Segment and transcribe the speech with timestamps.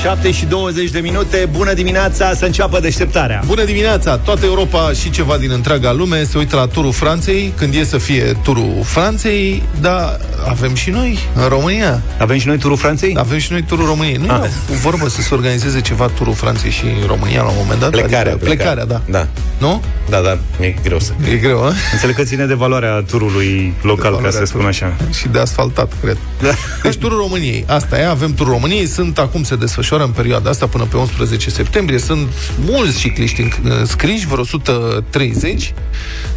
[0.00, 3.42] 7 și 20 de minute, bună dimineața, să înceapă deșteptarea.
[3.46, 4.16] Bună dimineața!
[4.18, 7.98] Toată Europa și ceva din întreaga lume se uită la turul Franței, când e să
[7.98, 12.02] fie turul Franței, dar avem și noi în România.
[12.18, 13.14] Avem și noi turul Franței?
[13.18, 14.16] Avem și noi turul României.
[14.16, 14.40] Nu Ah.
[14.44, 17.80] e o vorbă să se organizeze ceva turul Franței și în România la un moment
[17.80, 17.90] dat?
[17.90, 19.00] Plecarea, Adică, plecarea, da.
[19.10, 19.26] Da.
[19.58, 19.82] Nu?
[20.08, 21.12] Da, da, e greu să...
[21.32, 21.72] E greu, a?
[21.92, 24.92] Înțeleg că ține de valoarea turului local, ca valoarea să spun așa.
[25.18, 26.16] Și de asfaltat, cred.
[26.82, 27.64] Deci turul României.
[27.68, 28.86] Asta e, avem turul României.
[28.86, 31.98] Sunt acum se desfășoară în perioada asta până pe 11 septembrie.
[31.98, 32.28] Sunt
[32.66, 35.72] mulți cicliști înscriși, vreo 130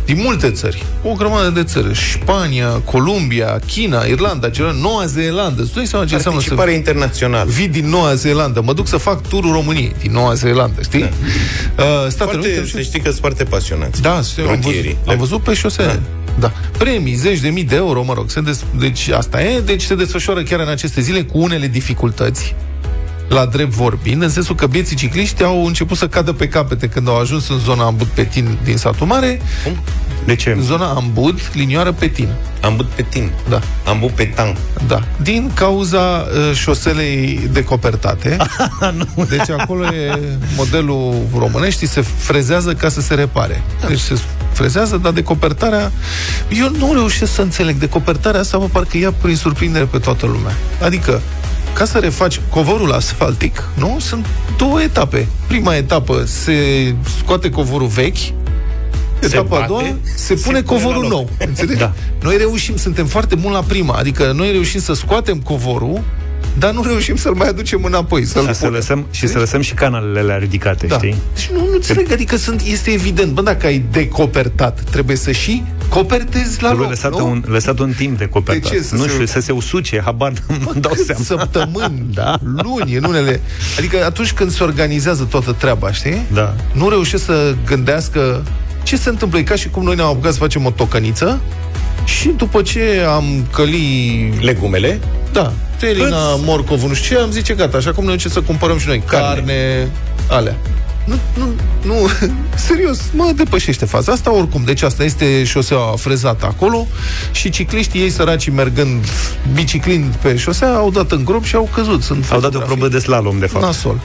[0.05, 0.83] din multe țări.
[1.03, 1.97] O grămadă de țări.
[2.21, 5.61] Spania, Columbia, China, Irlanda, Germania, Noua Zeelandă.
[5.61, 7.49] Îți dai seama ce înseamnă să Participare internațională.
[7.49, 8.61] vii din Noua Zeelandă.
[8.61, 10.99] Mă duc să fac turul României din Noua Zeelandă, știi?
[10.99, 11.83] Da.
[11.83, 14.01] Uh, Statele Foarte, Unite, să știi că sunt foarte pasionați.
[14.01, 14.97] da, știu, am văzut, Frontierii.
[15.07, 15.87] am văzut pe șosele.
[15.87, 16.01] Da.
[16.39, 16.51] da.
[16.77, 18.29] Premii, zeci de mii de euro, mă rog.
[18.29, 18.63] Se des...
[18.79, 22.55] Deci asta e, deci se desfășoară chiar în aceste zile cu unele dificultăți
[23.27, 27.07] la drept vorbind, în sensul că bieții cicliști au început să cadă pe capete când
[27.07, 29.41] au ajuns în zona Ambud Petin din satul mare,
[30.25, 30.51] De ce?
[30.51, 32.29] în zona Ambud, linioară Petin.
[32.61, 33.31] Am but pe tin.
[33.49, 33.59] Da.
[33.85, 34.57] Am but pe tan.
[34.87, 38.37] Da, din cauza uh, șoselei decopertate.
[39.29, 40.19] deci acolo e
[40.55, 43.63] modelul românești, se frezează ca să se repare.
[43.87, 44.19] Deci se
[44.55, 45.91] frezează, dar decopertarea...
[46.49, 47.75] Eu nu reușesc să înțeleg.
[47.75, 50.55] Decopertarea asta mă parcă ia prin surprindere pe toată lumea.
[50.81, 51.21] Adică,
[51.73, 53.97] ca să refaci covorul asfaltic, nu?
[53.99, 54.25] Sunt
[54.57, 55.27] două etape.
[55.47, 56.55] Prima etapă se
[57.19, 58.17] scoate covorul vechi,
[59.19, 61.11] Etapa a bate, doua, se se pune pune covorul la loc.
[61.11, 61.29] nou.
[61.47, 61.79] Înțelegi?
[61.79, 61.93] Da.
[62.21, 66.01] Noi reușim, suntem foarte buni la prima, adică noi reușim să scoatem covorul,
[66.57, 68.73] dar nu reușim să-l mai aducem înapoi, să-l Și să, punem.
[68.73, 70.95] lăsăm, și să lăsăm și canalele alea ridicate, da.
[70.95, 71.15] știi?
[71.37, 75.63] Și nu, nu înțeleg, adică sunt, este evident, bă, dacă ai decopertat, trebuie să și
[75.89, 77.25] copertezi la Trebuie loc, lăsat nu?
[77.29, 78.71] un, lăsat un timp de copertat.
[78.71, 78.83] De ce?
[78.83, 81.23] Să nu se- știu, să se usuce, habar nu Bă, mă dau cât seama.
[81.23, 82.37] săptămâni, Da.
[82.41, 83.41] luni, în unele...
[83.77, 86.21] Adică atunci când se organizează toată treaba, știi?
[86.33, 86.55] Da.
[86.73, 88.43] Nu reușesc să gândească
[88.83, 89.39] ce se întâmplă.
[89.39, 91.41] E ca și cum noi ne-am apucat să facem o tocăniță
[92.05, 94.99] și după ce am căli Legumele.
[95.31, 98.77] Da, telina, morcovul, nu știu ce, am zice gata, așa cum noi ce să cumpărăm
[98.77, 99.87] și noi, carne, carne
[100.29, 100.55] alea.
[101.05, 102.09] Nu, nu, nu,
[102.67, 104.61] serios, mă depășește faza asta oricum.
[104.65, 106.87] Deci asta este șoseaua frezată acolo
[107.31, 109.05] și cicliștii ei săraci mergând,
[109.53, 112.01] biciclind pe șosea, au dat în grob și au căzut.
[112.03, 112.75] Sunt Au dat o fotografii.
[112.75, 113.65] probă de slalom, de fapt.
[113.65, 113.99] Nasol.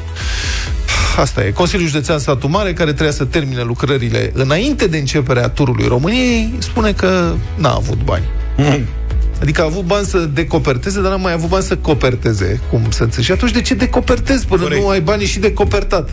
[1.17, 1.51] Asta e.
[1.51, 6.93] Consiliul Județean Satu Mare, care trebuia să termine lucrările înainte de începerea turului României, spune
[6.93, 8.25] că n-a avut bani.
[9.41, 13.03] Adică a avut bani să decoperteze, dar n-a mai avut bani să coperteze, cum să
[13.03, 13.27] înțelegi.
[13.27, 14.83] Și atunci de ce decopertezi până Corect.
[14.83, 16.11] nu ai banii și de copertat?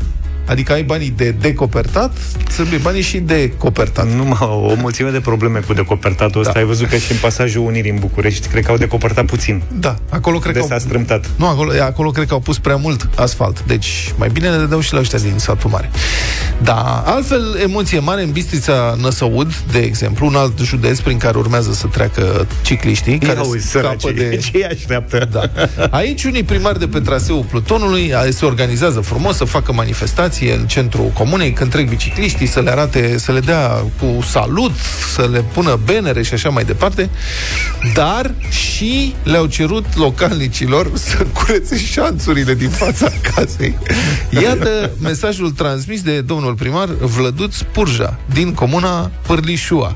[0.47, 2.17] Adică ai banii de decopertat,
[2.55, 4.07] trebuie banii și de copertat.
[4.15, 6.53] Numai o mulțime de probleme cu decopertatul ăsta.
[6.53, 6.59] Da.
[6.59, 9.61] Ai văzut că și în pasajul Unirii în București, cred că au decopertat puțin.
[9.79, 10.79] Da, acolo cred De că s-a au...
[10.79, 11.29] strâmtat.
[11.35, 13.63] Nu, acolo, acolo cred că au pus prea mult asfalt.
[13.63, 15.89] Deci, mai bine le dau și la ăștia din satul mare.
[16.63, 21.71] Da, altfel, emoție mare în Bistrița Năsăud, de exemplu, un alt județ prin care urmează
[21.73, 24.35] să treacă cicliștii, care Ia uzi, scapă săracii, de...
[24.43, 25.27] ce îi așteaptă?
[25.31, 25.49] Da.
[25.89, 29.73] Aici unii primari de pe traseul Plutonului a- se organizează frumos să facă
[30.37, 33.67] manifestație în centrul comunei, când trec bicicliștii, să le arate, să le dea
[33.99, 34.71] cu salut,
[35.13, 37.09] să le pună benere și așa mai departe,
[37.93, 43.77] dar și le-au cerut localnicilor să curețe șanțurile din fața casei.
[44.29, 49.95] Iată mesajul transmis de domnul primar Vlăduț Purja, din comuna Pârlișua.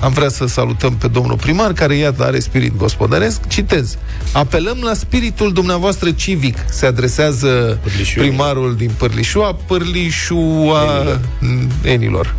[0.00, 3.46] Am vrea să salutăm pe domnul primar, care iată are spirit gospodăresc.
[3.48, 3.96] Citez.
[4.32, 8.36] Apelăm la spiritul dumneavoastră civic, se adresează Pârlișuenilor.
[8.36, 11.06] primarul din Pârlișua, Pârlișua
[11.82, 12.34] enilor.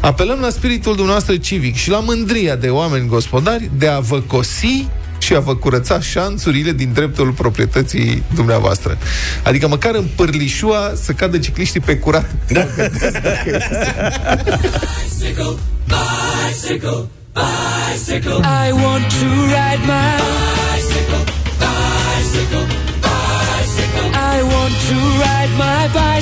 [0.00, 4.86] Apelăm la spiritul dumneavoastră civic și la mândria de oameni gospodari de a vă cosi
[5.30, 8.98] și a vă curăța șanțurile din dreptul proprietății dumneavoastră.
[9.42, 12.30] Adică măcar în Pârlișua să cadă cicliștii pe curat.
[12.48, 12.66] Da.
[18.66, 20.49] I want to ride my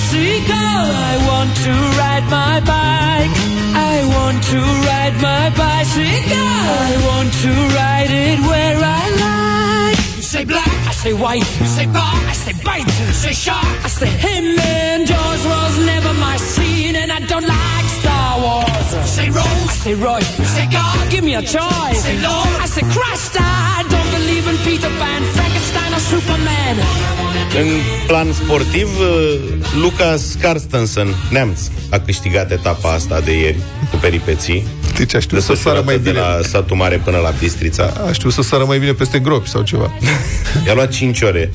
[0.09, 0.57] bicycle.
[0.57, 3.35] I want to ride my bike.
[3.77, 4.59] I want to
[4.89, 6.57] ride my bicycle.
[6.81, 9.99] I want to ride it where I like.
[10.17, 11.45] You say black, I say white.
[11.61, 12.87] You say bar, I say bite.
[12.87, 14.59] You say shark, I say him.
[14.59, 18.95] And Jaws was never my scene, and I don't like Star Wars.
[18.95, 20.39] You say Rose, I say Royce.
[20.39, 21.97] You say God, give me a choice.
[21.97, 23.37] You say Lord, I say Christ.
[23.41, 25.38] I don't believe in Peter Pan, Frankenstein, or Superman.
[27.61, 27.69] În
[28.07, 29.39] plan sportiv, uh,
[29.81, 31.61] Lucas Carstensen, neamț,
[31.91, 33.57] a câștigat etapa asta de ieri
[33.91, 34.67] cu peripeții.
[34.97, 36.21] Deci a știut De să sară mai de bine.
[36.21, 37.93] la satul mare până la Bistrița.
[38.09, 39.91] A știut să sară mai bine peste gropi sau ceva.
[40.67, 41.51] I-a luat 5 ore.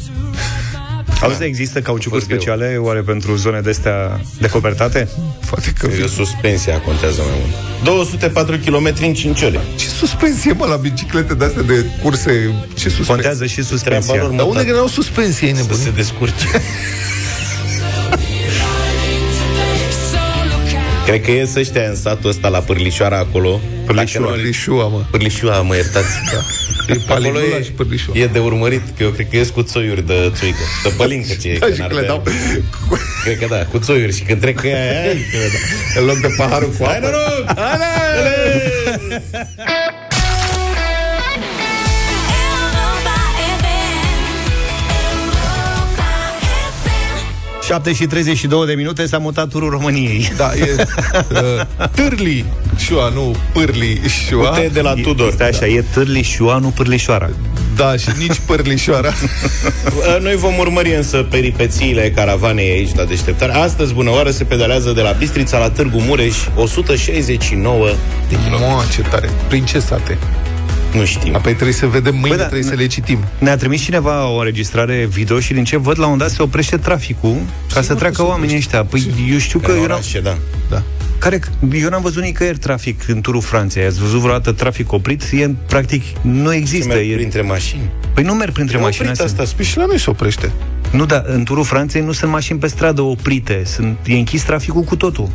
[1.23, 2.39] Auzi, există cauciucuri fost greu.
[2.39, 5.07] speciale oare pentru zone de astea decopertate?
[5.49, 5.87] Poate că...
[5.87, 7.53] Cred că suspensia contează mai mult.
[7.83, 9.59] 204 km în 5 ore.
[9.75, 12.31] Ce suspensie, mă, la biciclete de astea de curse?
[12.67, 13.05] Ce suspensie?
[13.13, 14.15] Contează și Treaba suspensia.
[14.21, 15.77] lor, mă, Dar unde tată, că n-au suspensie, e să nebun?
[15.77, 16.47] se descurce.
[21.13, 23.59] Cred că ies ăștia în satul ăsta la Pârlișoara acolo.
[23.85, 25.01] Pârlișoara, Dacă nu- Pârlișoa, mă.
[25.11, 26.07] Pârlișoara, mă iertați.
[26.87, 28.13] E Acolo Paligula e, și Pârlișoa.
[28.17, 31.49] e de urmărit, că eu cred că ies cu țoiuri de țuică, de pălincă ce
[31.49, 31.57] e.
[31.57, 32.09] Da, că și n-ar că le bea.
[32.09, 32.23] dau
[33.23, 35.11] Cred că da, cu țoiuri și când trec că e aia, aia,
[35.99, 37.05] în loc de paharul cu Hai apă.
[37.05, 37.45] noroc!
[37.47, 37.61] Europa
[47.65, 50.31] 7 și 32 de minute s-a mutat turul României.
[50.37, 50.75] Da, e
[51.31, 52.45] uh, Târli
[52.77, 54.49] Șua, nu Pârli Șua.
[54.49, 55.31] Uite de la Tudor.
[55.31, 57.29] Stai așa, e târlișoa, nu pârlișoara.
[57.75, 59.13] Da, și nici Pârlișoara.
[59.85, 63.53] Uh, Noi vom urmări însă peripețiile caravanei aici la deșteptare.
[63.53, 67.87] Astăzi, bună oară, se pedalează de la Bistrița la Târgu Mureș 169
[68.29, 68.75] de kilometri.
[68.75, 69.29] Mă, ce tare.
[69.47, 70.17] Prin ce sate?
[70.93, 71.35] Nu știm.
[71.35, 73.19] Apoi trebuie să vedem mâine, Bă, da, trebuie să ne- le citim.
[73.39, 76.77] Ne-a trimis cineva o înregistrare video și din ce văd la un dat se oprește
[76.77, 77.35] traficul
[77.73, 78.83] ca să mă, treacă se oamenii ăștia.
[78.85, 80.37] Păi eu știu că În eu n-am, orașe, da.
[80.69, 80.81] Da.
[81.17, 81.39] care,
[81.73, 83.85] eu n-am văzut nicăieri trafic în turul Franței.
[83.85, 85.21] Ați văzut vreodată trafic oprit?
[85.31, 86.87] E, practic, nu Se există.
[86.87, 87.89] merg E, printre mașini.
[88.13, 89.43] păi nu merg printre E mașini oprit astea.
[89.43, 90.51] asta, Păi și la noi se oprește.
[90.91, 93.61] Nu, dar în turul Franței nu sunt mașini pe stradă oprite.
[93.65, 95.29] Sunt, e închis traficul cu totul.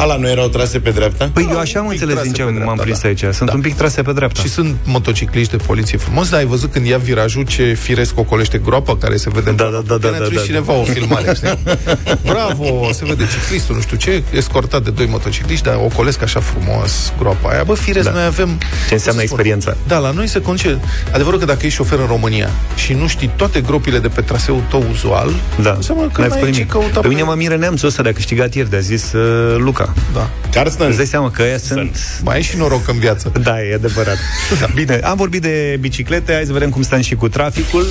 [0.00, 1.30] Ala nu erau trase pe dreapta?
[1.32, 3.00] Păi Da, eu așa am un pic înțeles din trase ce pe m-am dreapta, prins
[3.00, 3.08] da.
[3.08, 3.34] aici.
[3.34, 3.54] Sunt Da.
[3.54, 4.40] un pic trase pe dreapta.
[4.42, 8.58] Și sunt motocicliști de poliție frumos, dar ai văzut când ia virajul ce firesc ocolește
[8.58, 9.84] groapa care se vede în Da, groapă?
[9.88, 11.58] da, da, Ne-a da, trimis da, cineva o filmare, știi?
[12.32, 17.12] Bravo, se vede ciclistul, nu știu ce, escortat de doi motocicliști, dar ocolesc așa frumos
[17.18, 17.62] groapa aia.
[17.62, 18.12] Bă, firesc, Da.
[18.12, 18.58] noi avem...
[18.88, 19.20] Ce înseamnă cum să spun?
[19.20, 19.76] experiența.
[19.86, 20.78] Da, la noi se conduce...
[21.12, 24.62] Adevărul că dacă ești șofer în România și nu știi toate gropile de pe traseul
[24.70, 25.30] tău uzual,
[25.62, 26.70] Da, înseamnă că n-ai n-ai făcut ce nimic.
[26.72, 29.56] căuta Pe mine mă miră neamțul ăsta de a câștigat ieri, de a zis uh,
[29.58, 29.89] Luca.
[30.12, 30.30] Da.
[30.52, 32.20] Carsten, Îți dai seama că ăia sunt...
[32.22, 33.32] Mai ai și noroc în viață.
[33.42, 34.16] Da, e adevărat.
[34.74, 37.86] Bine, am vorbit de biciclete, hai să vedem cum stăm și cu traficul.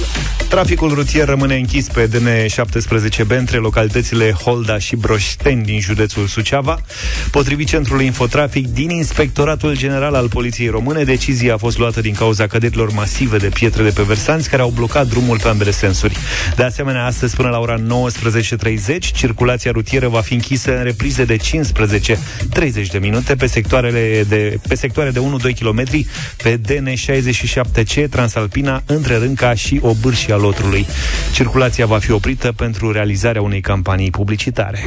[0.49, 6.79] Traficul rutier rămâne închis pe DN17B între localitățile Holda și Broșteni din județul Suceava.
[7.31, 12.47] Potrivit Centrului Infotrafic din Inspectoratul General al Poliției Române, decizia a fost luată din cauza
[12.47, 16.17] căderilor masive de pietre de pe versanți care au blocat drumul pe ambele sensuri.
[16.55, 21.37] De asemenea, astăzi până la ora 19.30, circulația rutieră va fi închisă în reprize de
[21.97, 25.83] 15-30 de minute pe sectoarele de, pe sectoare de 1-2 km
[26.43, 30.85] pe DN67C Transalpina între Rânca și Obârșia Lotrului.
[31.33, 34.79] Circulația va fi oprită pentru realizarea unei campanii publicitare.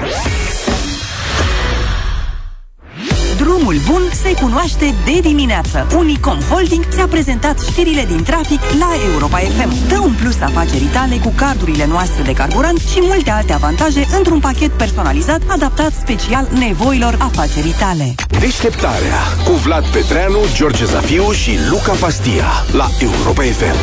[3.72, 5.86] Drumul bun se cunoaște de dimineață.
[5.96, 9.88] Unicom Holding ți-a prezentat știrile din trafic la Europa FM.
[9.88, 14.40] Dă un plus afacerii tale cu cardurile noastre de carburant și multe alte avantaje într-un
[14.40, 18.14] pachet personalizat adaptat special nevoilor afacerii tale.
[18.40, 23.76] Deșteptarea cu Vlad Petreanu, George Zafiu și Luca Pastia la Europa FM.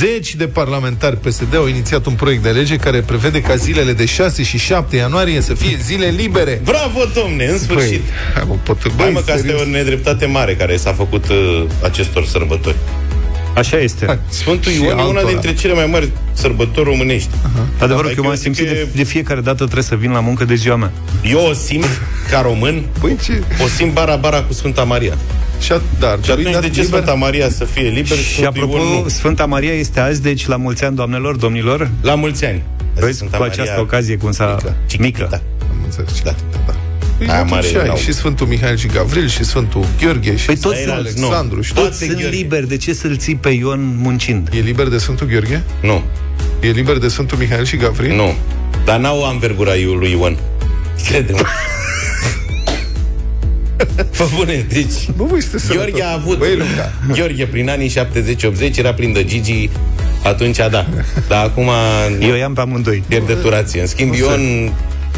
[0.00, 4.04] Zeci de parlamentari PSD au inițiat un proiect de lege care prevede ca zilele de
[4.04, 6.60] 6 și 7 ianuarie să fie zile libere.
[6.64, 8.00] bravo, domne, în sfârșit.
[8.34, 8.78] hai mă, pot...
[8.80, 9.60] Hai băi, mă, că asta e serios.
[9.60, 12.76] o nedreptate mare care s-a făcut uh, acestor sărbători.
[13.54, 14.06] Așa este.
[14.06, 14.18] Hai.
[14.28, 15.26] Sfântul Și Ion e una altora.
[15.26, 17.30] dintre cele mai mari sărbători românești.
[17.78, 19.84] Adevărul Da, că eu m-am eu zic simțit că de, e- de fiecare dată trebuie
[19.84, 20.92] să vin la muncă de ziua mea.
[21.24, 23.42] Eu o simt, ca român, Păi ce?
[23.64, 25.16] o simt bara-bara cu Sfânta Maria.
[25.60, 28.76] Și, a, da, Și atunci de ce Sfânta Maria să fie liber Și Sfântul apropo,
[28.76, 29.08] Ion nu?
[29.08, 31.90] Sfânta Maria este azi, deci la mulți ani, doamnelor, domnilor.
[32.02, 32.62] La mulți ani.
[32.94, 34.56] Vezi, Sfânta cu Maria această ocazie, cum s-a...
[34.62, 35.26] mică, Mică.
[35.30, 35.36] Da.
[35.70, 36.20] Am înțeles.
[36.22, 36.34] Da.
[36.66, 36.74] da.
[37.18, 37.96] Păi, Aia atunci mare, și ai n-au.
[37.96, 41.24] și Sfântul Mihail și Gavril și Sfântul Gheorghe și Păi toți Sfântul sunt, nu.
[41.26, 41.90] Alexandru și Toți tot.
[41.98, 42.36] Toți sunt Gheorghe.
[42.36, 44.48] liberi, de ce să-l ții pe Ion muncind?
[44.52, 45.62] E liber de Sfântul Gheorghe?
[45.82, 46.02] Nu,
[46.60, 48.14] E liber de Sfântul Mihail și Gavril?
[48.14, 48.34] nu.
[48.84, 50.36] Dar n-au anvergura lui Ion.
[51.08, 51.38] Crede-mă.
[54.16, 55.10] Pă bune, deci...
[55.16, 56.10] Bă, băi, sunteți Gheorghe sănătos.
[56.10, 56.38] a avut...
[56.38, 56.92] Băi, Luca.
[57.12, 57.92] Gheorghe, prin anii
[58.72, 59.68] 70-80, era prin de Gigi,
[60.22, 60.86] atunci da.
[61.28, 61.68] Dar acum
[62.20, 63.02] Eu i-am pe amândoi.
[63.08, 63.80] pierde turație.
[63.80, 64.72] În schimb, Ion...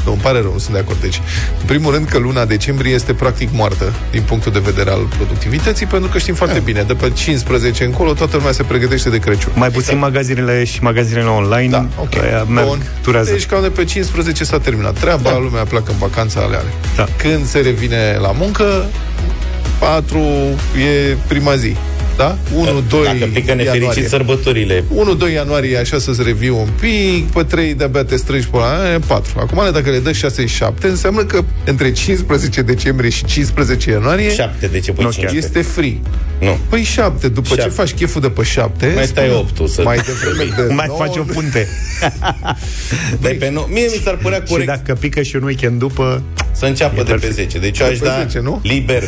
[0.04, 1.00] Nu, îmi pare rău, nu sunt de acord.
[1.00, 1.20] Deci,
[1.60, 5.86] în primul rând că luna decembrie este practic moartă din punctul de vedere al productivității,
[5.86, 9.52] pentru că știm foarte bine, de pe 15 încolo toată lumea se pregătește de Crăciun.
[9.54, 12.22] Mai puțin magazinele și magazinele online Da, ok.
[12.22, 12.82] aia merg, Bun.
[13.02, 13.30] turează.
[13.30, 15.38] Deci cam de pe 15 s-a terminat treaba, da.
[15.38, 16.72] lumea pleacă în vacanța ale ale.
[16.96, 17.06] Da.
[17.16, 18.86] Când se revine la muncă,
[19.78, 20.18] 4
[20.78, 21.76] e prima zi.
[22.16, 22.38] Da?
[22.56, 24.08] 1, 2 Dacă pică nefericit ianuarie.
[24.08, 24.84] sărbătorile.
[25.28, 29.32] 1-2 ianuarie așa să-ți reviu un pic, pe 3 de-abia te strângi pe la 4.
[29.40, 34.78] Acum, dacă le dă 6-7, înseamnă că între 15 decembrie și 15 ianuarie 7, de
[34.80, 35.46] ce pui Nu 15?
[35.46, 35.96] este free.
[36.40, 36.58] Nu.
[36.68, 37.74] Păi 7, după ce Șapte.
[37.74, 41.16] faci cheful de pe 7, Mai stai optul să- Mai devreme de Mai nouă, faci
[41.16, 41.68] o punte.
[43.22, 43.68] Dai pe nou.
[43.72, 47.02] Mie mi s-ar părea Și corect dacă pică și un weekend după, să înceapă E
[47.02, 47.34] de pe perfect.
[47.34, 47.58] 10.
[47.58, 48.60] Deci eu aș pe da 10, nu?
[48.62, 49.02] liber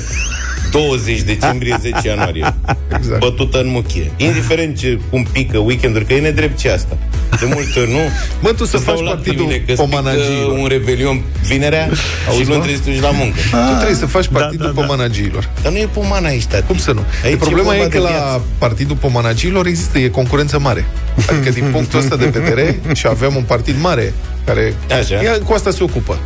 [0.71, 2.55] 20 decembrie, 10 ianuarie.
[3.05, 3.21] Exact.
[3.21, 4.11] Bătută în muchie.
[4.17, 6.99] Indiferent ce, cum pică weekendul, că e nedrept ce asta.
[7.41, 7.99] De multe ori nu.
[8.43, 10.59] Mă, tu să Stau faci la partidul primile, că pomanagiilor.
[10.59, 11.89] un revelion vinerea
[12.33, 12.45] și mă?
[12.49, 13.39] luni trebuie să te duci la muncă.
[13.51, 14.81] Tu trebuie să faci Da, partidul da, da.
[14.81, 15.51] pomanagiilor.
[15.63, 16.67] Dar nu e pomana aici, tati.
[16.67, 17.03] Cum să nu?
[17.25, 18.43] Aici e problema vorba e că de la viață.
[18.59, 20.85] partidul pomanagiilor există, e concurență mare.
[21.31, 25.23] Adică din punctul ăsta de vedere și avem un partid mare care Așa.
[25.23, 26.19] ea, cu asta se ocupă.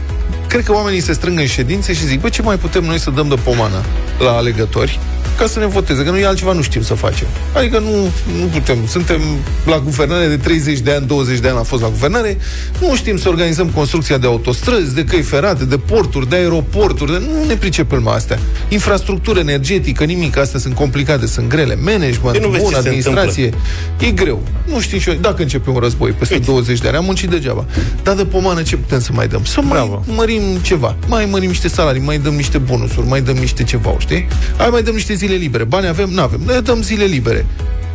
[0.48, 3.10] Cred că oamenii se strâng în ședințe și zic, bă, ce mai putem noi să
[3.10, 3.84] dăm de pomană
[4.18, 4.98] la alegători
[5.38, 7.26] ca să ne voteze, că noi altceva nu știm să facem.
[7.52, 8.86] Adică nu, nu putem.
[8.86, 9.20] Suntem
[9.66, 12.38] la guvernare de 30 de ani, 20 de ani am fost la guvernare,
[12.80, 17.18] nu știm să organizăm construcția de autostrăzi, de căi ferate, de porturi, de aeroporturi, de...
[17.18, 18.38] nu ne pricepem la astea.
[18.68, 21.74] Infrastructură energetică, nimic, astea sunt complicate, sunt grele.
[21.74, 23.50] Management, Păi nu vezi bun, ce se administrație,
[23.98, 24.42] e greu.
[24.64, 27.64] Nu știu și eu, dacă începe un război peste 20 de ani, am muncit degeaba.
[28.02, 29.44] Dar de pomană ce putem să mai dăm?
[29.44, 30.04] Să Bravo.
[30.06, 30.96] mai mărim ceva.
[31.06, 34.28] Mai mărim niște salarii, mai dăm niște bonusuri, mai dăm niște ceva, știi?
[34.56, 35.64] Hai mai dăm niște zile libere.
[35.64, 36.08] Bani avem?
[36.10, 36.40] Nu avem.
[36.46, 37.46] Ne dăm zile libere.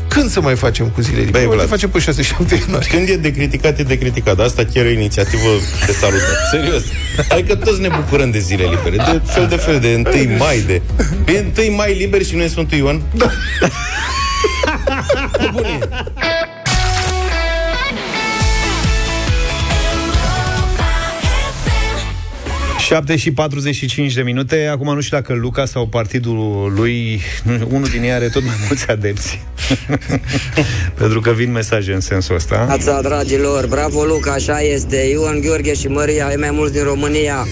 [0.08, 1.32] Când să mai facem cu zile libere?
[1.32, 1.68] Băi, Băi, Vlad.
[1.70, 2.04] facem pe 6-7
[2.60, 2.90] ianuarie.
[2.90, 4.36] Când e de criticat, e de criticat.
[4.36, 5.50] Dar asta chiar e o inițiativă
[5.86, 6.38] de salutat.
[6.52, 6.84] Serios.
[7.30, 8.96] Adică toți ne bucurăm de zile libere.
[8.96, 10.82] De fel de fel, de 1 mai, de...
[11.34, 13.02] E 1 mai liber și nu e Sfântul Ioan?
[13.16, 13.32] Da.
[15.54, 15.80] Bune.
[22.84, 24.68] 7 și 45 de minute.
[24.72, 28.56] Acum nu știu dacă Luca sau partidul lui, nu- unul din ei are tot mai
[28.68, 29.40] mulți adepți.
[31.00, 32.66] Pentru că vin mesaje în sensul ăsta.
[32.70, 37.48] Ața, dragilor, bravo Luca, așa este Ion, Gheorghe și Maria, e mai mulți din România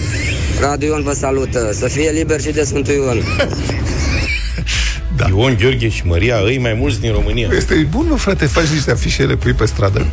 [0.60, 3.22] Radio Ion vă salută, să fie liber și de Sfântul Ion
[5.16, 5.26] Da.
[5.28, 7.48] Ion, Gheorghe și Maria, îi mai mulți din România.
[7.56, 10.06] Este bun, mă, frate, faci niște afișele, pui pe stradă.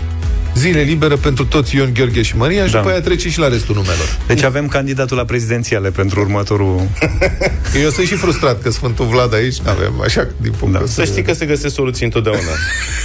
[0.59, 2.77] Zile libere pentru toți Ion, Gheorghe și Maria și Da.
[2.77, 4.17] după aia trece și la restul numelor.
[4.27, 6.87] Deci avem candidatul la prezidențiale pentru următorul...
[7.83, 10.79] Eu sunt și frustrat că Sfântul Vlad aici nu avem, așa, din punct Da.
[10.79, 12.51] de Să știi că se găsesc soluții întotdeauna.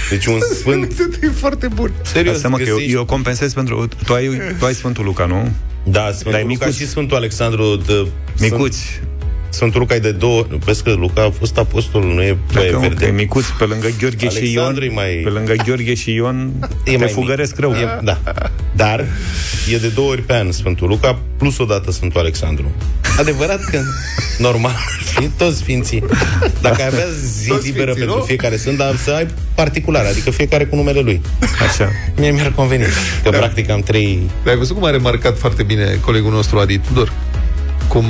[0.09, 0.93] Deci un sfânt...
[1.23, 1.91] E foarte bun.
[2.01, 3.87] Serios, Asta mă, că eu, găsești- eu compensez pentru...
[4.05, 5.51] Tu ai, tu ai Sfântul Luca, nu?
[5.83, 6.75] Da, Dar e Sfântul Luca micuț.
[6.75, 8.07] și Sfântul Alexandru de...
[8.39, 8.79] Micuți.
[8.79, 9.13] Sfântul
[9.59, 10.45] Luca e de două...
[10.65, 13.05] Vezi că Luca a fost apostol, nu e Dacă băie nu, că e verde.
[13.15, 16.51] micuț, pe lângă Gheorghe și Ion, Alexandru e mai- pe lângă Gheorghe și Ion,
[16.83, 17.59] E te mai fugăresc mic.
[17.59, 17.71] rău.
[17.71, 18.19] E, da.
[18.75, 19.05] Dar
[19.73, 22.71] e de două ori pe an Sfântul Luca, plus o dată Sfântul Alexandru.
[23.19, 23.81] Adevărat că,
[24.37, 26.03] normal, ar fi toți sfinții.
[26.61, 28.23] Dacă ai avea zi Toți liberă sfinții, pentru nu?
[28.23, 31.21] fiecare sfânt, dar să ai particular, adică fiecare cu numele lui.
[31.69, 31.89] Așa.
[32.17, 32.83] Mie mi-ar conveni.
[33.23, 34.29] Că, practic, am trei...
[34.43, 37.11] Dar ai văzut cum a remarcat foarte bine colegul nostru Adi Tudor?
[37.87, 38.05] Cum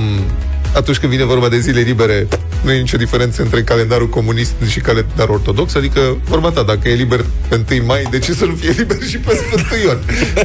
[0.76, 2.28] atunci când vine vorba de zile libere,
[2.64, 6.94] nu e nicio diferență între calendarul comunist și calendarul ortodox, adică vorba ta, dacă e
[6.94, 10.00] liber pe 1 mai, de ce să nu fie liber și pe Sfântul Ion?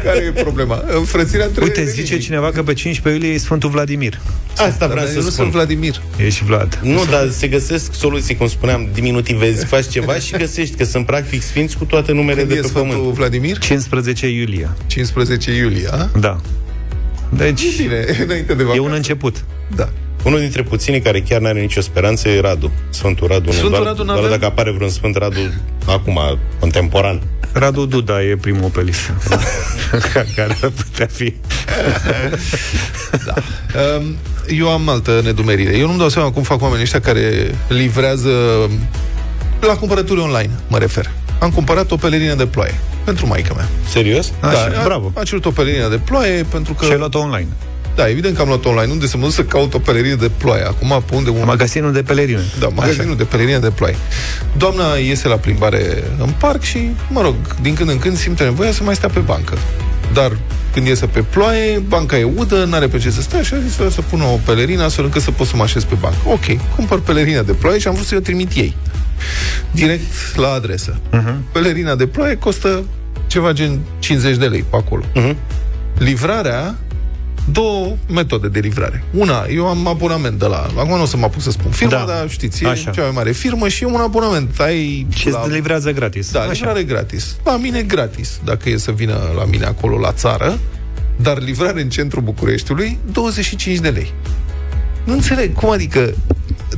[0.04, 0.84] Care e problema?
[0.96, 4.20] Înfrățirea între Uite, zice cineva că pe 15 iulie e Sfântul Vladimir.
[4.56, 5.32] Asta Dar vreau eu să nu spun.
[5.32, 6.02] sunt Vladimir.
[6.16, 6.78] E și Vlad.
[6.82, 11.42] Nu, dar se găsesc soluții, cum spuneam, diminutivezi, faci ceva și găsești că sunt practic
[11.42, 13.14] sfinți cu toate numele Când de e pe Sfântul pământ.
[13.14, 13.58] Vladimir?
[13.58, 14.68] 15 iulie.
[14.86, 16.08] 15 iulie, a?
[16.18, 16.40] Da.
[17.36, 18.80] Deci, Bine, înainte de e vacanță.
[18.80, 19.44] un început.
[19.76, 19.88] Da.
[20.22, 22.70] Unul dintre puținii care chiar n-are nicio speranță e Radu.
[22.90, 23.46] Sfântul Radu.
[23.46, 24.30] nu, Sfântul doar, Radu doar n-avem?
[24.30, 25.40] dacă apare vreun Sfânt Radu
[25.86, 26.18] acum,
[26.58, 27.20] contemporan.
[27.52, 29.12] Radu Duda e primul pe listă.
[30.36, 31.34] care ar putea fi.
[33.98, 34.16] Um,
[34.58, 35.76] Eu am altă nedumerire.
[35.76, 38.30] Eu nu-mi dau seama cum fac oamenii ăștia care livrează
[39.60, 41.10] la cumpărături online, mă refer.
[41.38, 42.74] Am cumpărat o pelerină de ploaie
[43.04, 43.68] pentru maica mea.
[43.88, 44.32] Serios?
[44.40, 45.12] Așa, a- bravo.
[45.14, 46.84] A cerut o pelerină de ploaie pentru că...
[46.84, 47.48] Și ai luat-o online.
[47.94, 48.92] Da, evident că am luat online.
[48.92, 50.62] Unde să mă duc să caut o pelerină de ploaie?
[50.62, 51.30] Acum, pe unde?
[51.30, 51.42] Un...
[51.44, 52.42] Magazinul de pelerine.
[52.58, 53.96] Da, magazinul de pelerină de ploaie.
[54.56, 58.72] Doamna iese la plimbare în parc și, mă rog, din când în când simte nevoia
[58.72, 59.58] să mai stea pe bancă.
[60.12, 60.36] Dar
[60.72, 63.94] când iese pe ploaie, banca e udă, n-are pe ce să stea și a zis
[63.94, 66.18] să pună o pelerină astfel încât să pot să mă așez pe bancă.
[66.24, 68.76] Ok, cumpăr pelerina de ploaie și am vrut să-i o trimit ei.
[69.70, 70.96] Direct la adresă.
[71.12, 71.52] Uh-huh.
[71.52, 72.84] Pelerina de ploaie costă
[73.26, 75.04] ceva gen 50 de lei pe acolo.
[75.14, 75.36] Mhm.
[75.98, 76.74] Livrarea
[77.52, 79.04] două metode de livrare.
[79.14, 80.66] Una, eu am abonament de la...
[80.76, 82.04] Acum nu o să mă apuc să spun firma, Da.
[82.04, 82.90] dar știți, e Așa.
[82.90, 84.60] cea mai mare firmă și e un abonament.
[84.60, 86.30] Ai Și îți livrează gratis.
[86.30, 86.50] Da, Așa.
[86.52, 87.36] livrare gratis.
[87.44, 90.58] La mine gratis, dacă e să vină la mine acolo la țară,
[91.16, 94.12] dar livrare în centrul Bucureștiului, 25 de lei.
[95.04, 96.14] Nu înțeleg cum adică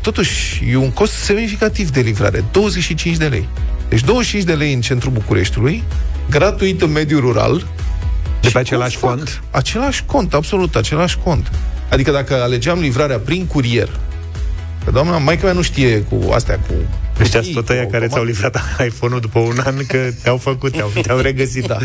[0.02, 3.48] totuși e un cost semnificativ de livrare, 25 de lei.
[3.88, 5.82] Deci 25 de lei în centrul Bucureștiului,
[6.30, 7.66] gratuit în mediul rural.
[8.42, 9.10] De Și pe cum același fac?
[9.14, 9.42] cont?
[9.50, 11.50] Același cont, absolut, același cont.
[11.88, 13.88] Adică dacă alegeam livrarea prin curier,
[14.84, 16.72] că doamna, maica mea nu știe cu astea, cu...
[17.20, 18.52] Ăștia cu sunt tot aia cu care ți-au automat.
[18.52, 21.66] livrat iPhone-ul după un an că te-au făcut, te-au, te-au regăsit.
[21.66, 21.76] Da.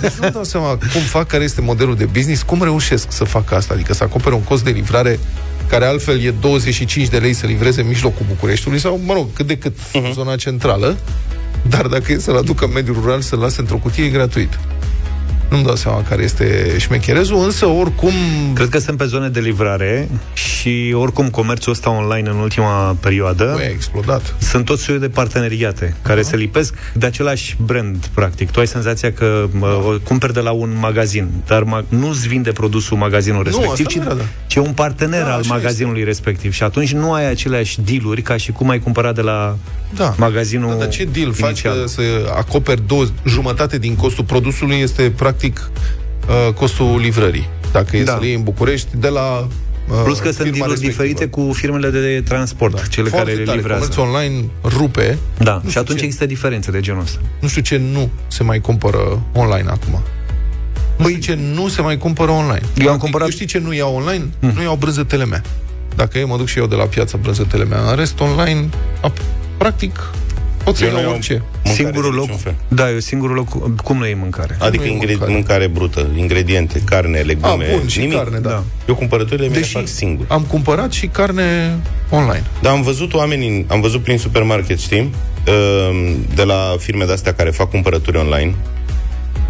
[0.00, 3.54] Deci nu dau seama cum fac, care este modelul de business, cum reușesc să facă
[3.54, 5.18] asta, adică să acopere un cost de livrare
[5.68, 9.46] care altfel e 25 de lei să livreze în mijlocul Bucureștiului sau, mă rog, cât
[9.46, 10.04] de cât Mhm.
[10.04, 10.96] în zona centrală,
[11.68, 14.58] dar dacă e să-l aducă în mediul rural, să-l lase într-o cutie, e gratuit.
[15.50, 18.12] Nu-mi dau seama care este șmecherezul, însă oricum...
[18.54, 23.52] Cred că sunt pe zone de livrare și oricum comerțul ăsta online în ultima perioadă
[23.56, 24.34] Băi, a explodat.
[24.38, 28.50] sunt tot soiul de parteneriate care se lipesc de același brand, practic.
[28.50, 32.52] Tu ai senzația că mă, o cumperi de la un magazin, dar ma- nu-ți vinde
[32.52, 34.22] produsul magazinul respectiv, asta ci, da, da.
[34.46, 36.52] ci e un partener Da, al așa magazinului respectiv.
[36.52, 39.56] Și atunci nu ai aceleași dealuri ca și cum ai cumpărat de la
[39.96, 40.14] Da.
[40.18, 41.80] magazinul Da, dar ce deal faci inițial.
[41.80, 42.02] că să
[42.36, 47.48] acoperi două, jumătate din costul produsului este practic uh, costul livrării.
[47.72, 48.12] Dacă e Da.
[48.12, 49.48] să-l iei în București, de la
[49.90, 51.02] uh, Plus că sunt firma dealuri respectivă.
[51.02, 52.82] diferite cu firmele de transport, da.
[52.82, 53.56] cele Foarte care le tare.
[53.58, 53.80] livrează.
[53.96, 55.18] Comerțul online rupe.
[55.38, 57.18] Da, Nu și știu atunci ce- există diferențe de genul ăsta.
[57.40, 60.02] Nu știu ce nu se mai cumpără online acum.
[60.96, 62.66] Nu știu ce nu se mai cumpără online.
[62.78, 64.24] Păi- Eu am cumpărat- Eu știi ce nu iau online?
[64.40, 64.52] Mm.
[64.54, 65.42] Nu iau brânzetele mea.
[65.96, 67.80] Dacă e, mă duc și eu de la piață brânzetele mea.
[67.90, 68.68] În rest, online,
[69.08, 69.22] ap-
[69.56, 70.10] practic,
[70.68, 71.42] pot să Eu nu iau iau orice.
[71.64, 72.54] Mâncare singurul de loc, niciun fel.
[72.68, 74.56] da, eu singurul loc, cum nu e mâncare?
[74.60, 75.32] Adică Nu e ingre- mâncare.
[75.32, 75.66] mâncare.
[75.66, 78.16] brută, ingrediente, carne, legume, A, bun, și nimic.
[78.16, 78.48] carne, da.
[78.48, 78.62] Da.
[78.88, 80.24] Eu cumpărăturile mele Deși fac singur.
[80.28, 81.76] am cumpărat și carne
[82.10, 82.44] online.
[82.62, 85.14] Dar am văzut oameni, am văzut prin supermarket, știi,
[85.48, 88.54] uh, de la firme de-astea care fac cumpărături online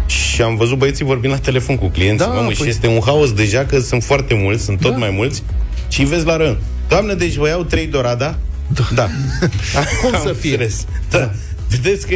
[0.05, 2.99] și am văzut băieții vorbind la telefon cu clienții, Da, mamă, păi- și este un
[3.05, 4.97] haos deja că sunt foarte mulți, sunt tot Da.
[4.97, 5.43] mai mulți
[5.89, 6.57] și îi vezi la rând.
[6.87, 8.35] Doamnă, deci vă iau trei dorada?
[8.73, 8.87] Da.
[8.93, 9.09] da.
[10.03, 10.51] Cum Am să fie?
[10.51, 10.85] înțeles.
[11.09, 11.31] Da.
[11.69, 12.15] Vedeți că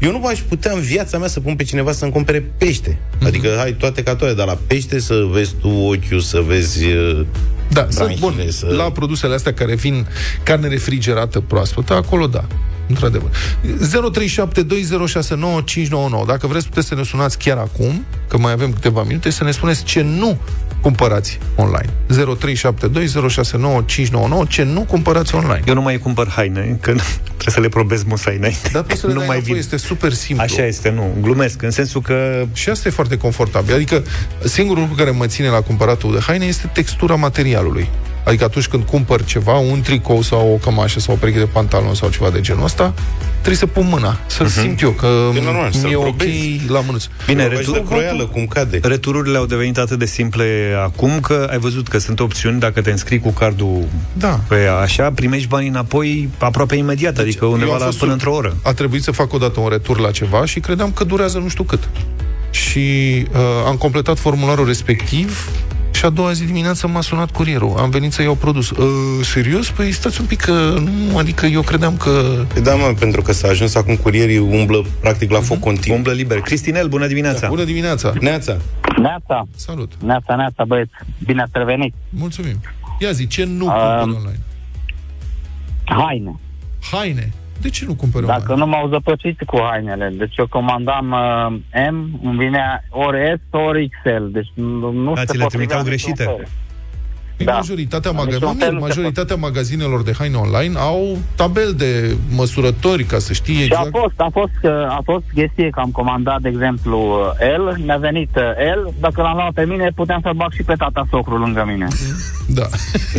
[0.00, 2.98] eu nu aș putea în viața mea să pun pe cineva să-mi cumpere pește.
[3.16, 3.26] Mhm.
[3.26, 6.84] Adică, hai, toate ca toate, dar la pește să vezi tu ochiul, să vezi...
[6.86, 7.26] uh,
[7.70, 8.50] Da, sunt branșile, bun.
[8.50, 10.06] să- La produsele astea care vin
[10.42, 12.44] carne refrigerată proaspătă, acolo da.
[12.88, 13.30] Într-adevăr.
[16.20, 16.26] 0372069599.
[16.26, 19.50] Dacă vreți, puteți să ne sunați chiar acum, că mai avem câteva minute, să ne
[19.50, 20.38] spuneți ce nu
[20.80, 21.88] cumpărați online.
[24.44, 24.48] 0372069599.
[24.48, 25.62] Ce nu cumpărați online.
[25.66, 28.68] Eu nu mai cumpăr haine, că trebuie să le probez musai înainte.
[28.72, 29.62] Dar poți să le nu dai mai înapoi, vin.
[29.62, 30.44] este super simplu.
[30.44, 31.14] Așa este, nu.
[31.20, 33.74] Glumesc, în sensul că Și asta e foarte confortabil.
[33.74, 34.02] Adică
[34.44, 37.88] singurul lucru care mă ține la cumpăratul de haine este textura materialului.
[38.24, 41.96] Adică atunci când cumpăr ceva, un tricou sau o cămașă sau o pereche de pantaloni
[41.96, 42.94] sau ceva de genul ăsta,
[43.32, 44.60] trebuie să pun mâna, să uh-huh.
[44.60, 45.06] simt eu că
[45.36, 46.60] E normal, mi-e să-l ok probezi.
[46.68, 47.08] la mânuță.
[47.26, 48.80] Bine, Bine, retur- de croială, cum cade.
[48.82, 52.90] retururile au devenit atât de simple acum că ai văzut că sunt opțiuni dacă te
[52.90, 53.82] înscrii cu cardul
[54.12, 54.40] Da.
[54.48, 58.20] pe așa, primești banii înapoi aproape imediat, adică undeva Eu am la fost până sur-
[58.20, 58.56] într-o oră.
[58.62, 61.64] A trebuit să fac odată un retur la ceva și credeam că durează nu știu
[61.64, 61.88] cât.
[62.50, 62.78] Și
[63.32, 65.48] uh, am completat formularul respectiv
[66.02, 67.74] și a doua zi dimineața m-a sunat curierul.
[67.78, 68.70] Am venit să iau produs.
[68.70, 68.86] Uh,
[69.24, 69.70] serios?
[69.70, 70.52] Păi stați un pic că
[71.10, 72.44] nu, adică eu credeam că...
[72.62, 75.96] Da, mă, pentru că s-a ajuns acum curierii umblă practic la foc continuu.
[75.96, 76.40] Umblă liber.
[76.40, 77.48] Cristinel, bună dimineața!
[77.48, 78.12] Bună dimineața!
[78.20, 78.56] Neața,
[79.00, 79.92] Neața, Salut!
[80.04, 80.90] neața, neața, băieți.
[81.24, 81.94] Bine ați revenit.
[82.08, 82.60] Mulțumim!
[82.98, 84.40] Ia zi, ce nu Um, cumperi online?
[85.84, 86.34] Haine.
[86.90, 87.32] Haine.
[87.62, 88.64] De ce nu cumperi Dacă online?
[88.64, 90.12] nu m-au zăpăcit cu hainele.
[90.16, 94.24] Deci eu comandam uh, M, îmi vinea ori S, ori XL.
[94.30, 96.52] Deci nu, nu Da, se ți le potrivea trimiteau niciun greșite?
[97.44, 97.44] Fel.
[97.44, 97.52] Păi da.
[97.52, 101.18] majoritatea, Deci maga- un nu, fel Mir, nu se majoritatea magazinelor de haine online au
[101.34, 103.88] tabel de măsurători ca să știe Și a exact.
[103.90, 106.98] fost, a fost, uh, a fost chestie că am comandat, de exemplu,
[107.40, 108.42] uh, L, mi-a venit uh,
[108.76, 111.86] L, dacă l-am luat pe mine, puteam să bag și pe tata socru lângă mine.
[112.46, 112.66] Da.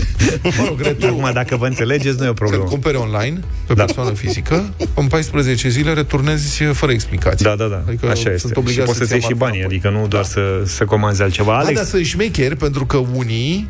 [0.58, 2.64] mă rog, returul, Acum, dacă vă înțelegeți, nu e o să-l problemă.
[2.64, 3.84] cumpere online, pe Da.
[3.84, 4.64] persoană fizică,
[4.96, 7.46] în 14 zile returnezi fără explicații.
[7.46, 7.82] Da, da, da.
[7.88, 8.38] Adică Așa este.
[8.38, 10.42] sunt Și obligat poți să-ți să-ți iei și ia banii, marfa adică nu doar să,
[10.66, 11.52] să comanzi altceva.
[11.54, 11.66] Alex.
[11.66, 13.70] Alex, Da, dar să șmecheri, pentru că unii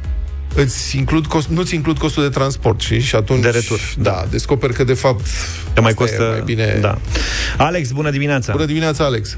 [0.55, 3.41] îți includ cost, nu-ți includ costul de transport și, și atunci...
[3.41, 4.25] De retur, Da, da.
[4.29, 5.21] descoperi că de fapt
[5.73, 6.29] te mai asta e costă...
[6.31, 6.77] mai bine...
[6.81, 6.97] Da.
[7.57, 8.51] Alex, bună dimineața!
[8.51, 9.37] Bună dimineața, Alex!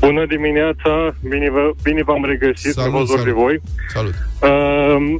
[0.00, 3.36] Bună dimineața, bine, vă, bine v-am regăsit, Salut, am văzut de salut.
[3.36, 3.60] voi.
[3.92, 4.14] Salut!
[4.40, 5.14] Uh,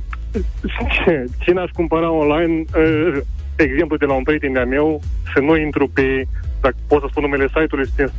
[1.05, 3.17] ce, ce n-aș cumpăra online, uh,
[3.57, 5.01] exemplu de la un prieten de-a meu,
[5.35, 6.27] să nu intru pe,
[6.61, 8.13] dacă pot să spun numele site-ului, este,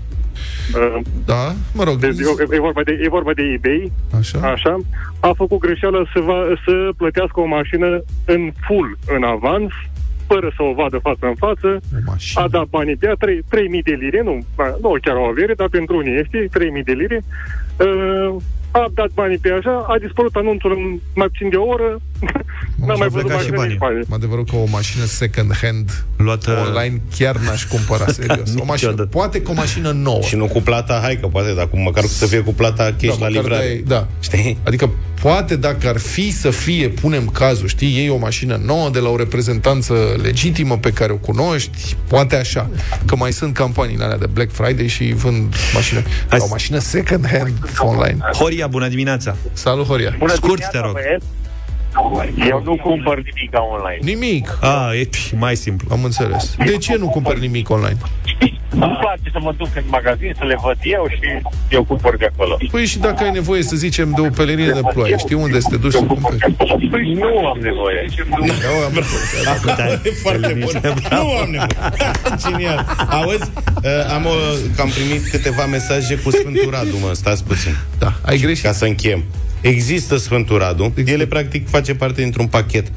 [0.75, 4.39] uh, Da, mă rog, de, e, e, vorba de, e vorba de eBay, așa.
[4.51, 4.77] așa,
[5.19, 9.71] a făcut greșeala să, va, să plătească o mașină în full, în avans,
[10.27, 12.43] fără să o vadă față în față, O mașină.
[12.43, 13.43] a dat banii pe ea, 3, 3.000
[13.83, 16.47] de lire, nu, ba, nu chiar o avere, dar pentru unii este
[16.79, 17.23] 3.000 de lire.
[17.79, 18.35] Uh,
[18.71, 21.99] a dat banii pe așa, a dispărut anunțul în mai puțin de o oră,
[22.85, 23.77] n-am Și mai au văzut plecat și mai banii.
[23.77, 24.03] banii.
[24.09, 28.49] Adevărul că o mașină second hand Luată- online chiar n-aș cumpăra, serios.
[28.59, 29.03] O mașină, Niciodată.
[29.17, 30.21] poate că o mașină nouă.
[30.21, 32.99] Și nu cu plata, hai că poate, dar cu, măcar să fie cu plata cash
[33.01, 33.65] Da, la măcar livrare.
[33.65, 34.07] dai- da.
[34.19, 34.57] Știi?
[34.63, 34.89] Adică
[35.21, 39.09] poate dacă ar fi să fie, punem cazul, știi, iei o mașină nouă de la
[39.09, 42.69] o reprezentanță legitimă pe care o cunoști, poate așa.
[43.05, 46.01] Că mai sunt campaniile alea de Black Friday și vând mașină.
[46.29, 48.17] Hai o să- mașină second hand online.
[48.33, 49.35] Horia, bună dimineața!
[49.53, 50.15] Salut, Horia.
[50.17, 50.93] Bună Scurt, dimineața, te rog.
[50.93, 51.25] băieți.
[52.49, 53.99] Eu nu cumpăr nimic online.
[54.01, 54.57] Nimic.
[54.61, 55.87] A, e pf, mai simplu.
[55.91, 56.55] Am înțeles.
[56.65, 57.97] De ce nu cumperi nimic online?
[58.69, 61.19] Îmi place să mă duc în magazin, să le văd eu și
[61.69, 62.57] eu cumpăr de acolo.
[62.71, 65.67] Păi și dacă ai nevoie, să zicem, de o pelerină de ploaie, știi unde să
[65.69, 66.55] te duci să cumperi?
[66.89, 68.05] Păi nu am nevoie.
[68.19, 69.03] Eu am
[69.65, 70.81] Da, E foarte bun.
[71.11, 71.67] Nu am nevoie.
[72.47, 72.85] Genial.
[73.09, 73.51] Auzi,
[73.83, 74.29] uh, am, o,
[74.75, 77.75] că am primit câteva mesaje cu Sfântul Radu, mă, stați puțin.
[77.99, 78.63] Da, ai greșit.
[78.63, 79.23] Ca să închem.
[79.61, 82.91] Există Sfântul Radu, ele practic face parte dintr-un pachet.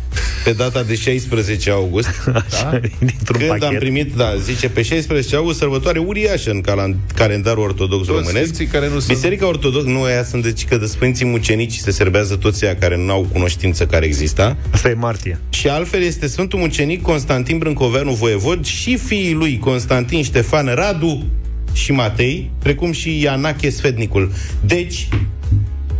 [0.44, 2.81] Pe data de 16 august, Da?
[2.99, 3.62] Dintr-un când pachet.
[3.68, 8.44] am primit, da, zice, pe 16 august, sărbătoare uriașă în calan- calendarul ortodox Toți românesc.
[8.55, 11.90] sfinții care nu sunt- Biserica Ortodox, nu, aia sunt deci că de Sfinții Mucenici se
[11.90, 14.57] serbează toți ăia care nu au cunoștință care exista.
[14.70, 15.38] Asta e martie.
[15.51, 21.25] Și altfel este Sfântul Mucenic Constantin Brâncoveanu Voievod și fiii lui Constantin Ștefan Radu
[21.73, 24.33] și Matei, precum și Ianache Sfednicul.
[24.61, 25.09] Deci,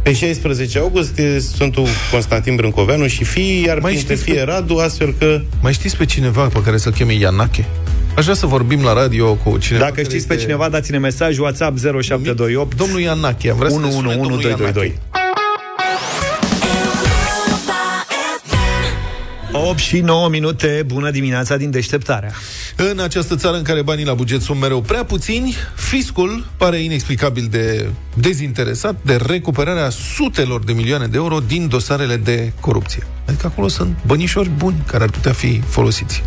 [0.03, 4.77] pe 16 august e Sfântul Constantin Brâncoveanu și fiii, iar Mai printre știți fie Radu,
[4.77, 5.41] astfel că...
[5.63, 7.65] Mai știți pe cineva pe care să-l cheme Ianache?
[8.17, 10.99] Aș vrea să vorbim la radio cu cineva Dacă care știți pe este cineva, dați-ne
[10.99, 14.99] mesaj WhatsApp 0728 Domnul Ianache, am vrea să ne sune domnul 111222.
[19.53, 22.33] 8 și 9 minute, bună dimineața din deșteptarea.
[22.89, 27.47] În această țară în care banii la buget sunt mereu prea puțini, fiscul pare inexplicabil
[27.51, 33.07] de dezinteresat de recuperarea sutelor de milioane de euro din dosarele de corupție.
[33.27, 36.23] Adică acolo sunt bănișori buni care ar putea fi folosiți.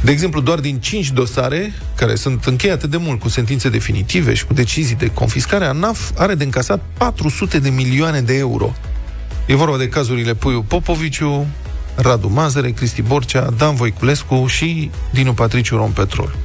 [0.00, 4.46] De exemplu, doar din 5 dosare, care sunt încheiate de mult cu sentințe definitive și
[4.46, 8.74] cu decizii de confiscare, ANAF are de încasat 400 de milioane de euro.
[9.46, 11.46] E vorba de cazurile Puiu Popoviciu,
[11.94, 16.36] Radu Mazăre, Cristi Borcea, Dan Voiculescu și Dinu Patriciu Rompetrol.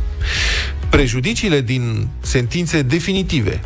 [0.89, 3.61] Prejudiciile din sentințe definitive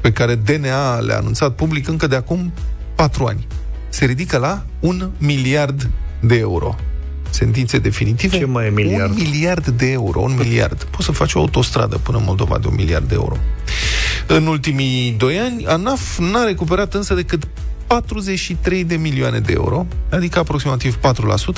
[0.00, 2.52] pe care DNA le-a anunțat public încă de acum
[2.94, 3.46] 4 ani
[3.88, 6.76] se ridică la un miliard de euro.
[7.30, 8.38] Sentințe definitive?
[8.38, 9.10] Ce mai e miliard?
[9.10, 10.82] Un miliard de euro, un miliard.
[10.82, 13.36] Poți să faci o autostradă până în Moldova de un miliard de euro.
[14.26, 17.48] În ultimii doi ani, ANAF n-a recuperat însă decât
[17.90, 20.98] 43 de milioane de euro, adică aproximativ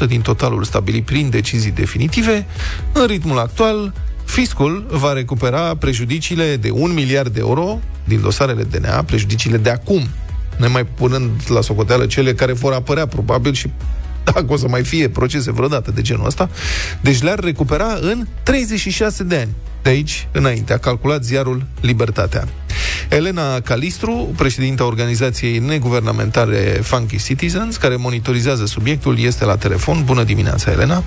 [0.05, 2.47] 4% din totalul stabilit prin decizii definitive.
[2.92, 3.92] În ritmul actual,
[4.25, 10.09] fiscul va recupera prejudiciile de 1 miliard de euro din dosarele DNA, prejudiciile de acum,
[10.57, 13.71] nemai punând la socoteală cele care vor apărea probabil și
[14.25, 16.51] dacă o să mai fie procese vreodată de genul ăsta,
[17.01, 19.51] deci le-ar recupera în 36 de ani.
[19.83, 22.45] De aici înainte, a calculat ziarul Libertatea.
[23.09, 30.05] Elena Calistru, președinta organizației neguvernamentale Funky Citizens, care monitorizează subiectul, este la telefon.
[30.05, 31.03] Bună dimineața, Elena!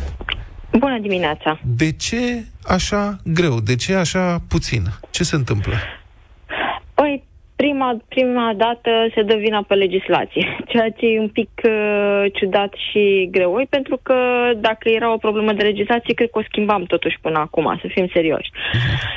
[0.79, 1.59] Bună dimineața!
[1.63, 3.59] De ce așa greu?
[3.59, 4.91] De ce așa puțin?
[5.09, 5.73] Ce se întâmplă?
[7.55, 12.23] Păi, prima, prima dată se dă vina pe legislație, ceea ce e un pic uh,
[12.33, 14.15] ciudat și greoi, pentru că
[14.55, 18.07] dacă era o problemă de legislație, cred că o schimbam totuși până acum, să fim
[18.13, 18.49] serioși.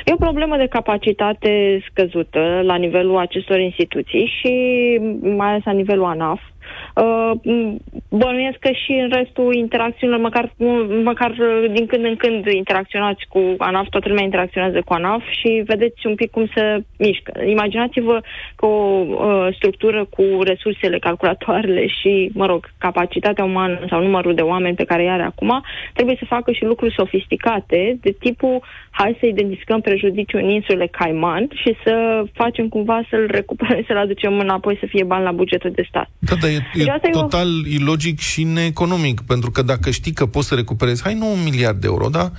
[0.05, 4.53] E o problemă de capacitate scăzută la nivelul acestor instituții și
[5.21, 6.41] mai ales la nivelul ANAF.
[6.95, 7.77] Uh, m,
[8.09, 10.53] bănuiesc că și în restul interacțiunilor, măcar,
[11.03, 15.63] măcar uh, din când în când interacționați cu ANAF, toată lumea interacționează cu ANAF și
[15.65, 17.31] vedeți un pic cum se mișcă.
[17.45, 18.21] Imaginați-vă
[18.55, 24.41] că o uh, structură cu resursele, calculatoarele și, mă rog, capacitatea umană sau numărul de
[24.41, 29.17] oameni pe care îi are acum, trebuie să facă și lucruri sofisticate, de tipul hai
[29.19, 34.77] să identificăm prejudiciul în insulele Cayman și să facem cumva să-l recuperăm, să-l aducem înapoi
[34.79, 36.09] să fie bani la bugetul de stat.
[36.19, 39.89] Da, dar e, Deci e asta e o- total ilogic și neeconomic, pentru că dacă
[39.89, 42.31] știi că poți să recuperezi, hai nu un miliard de euro, da?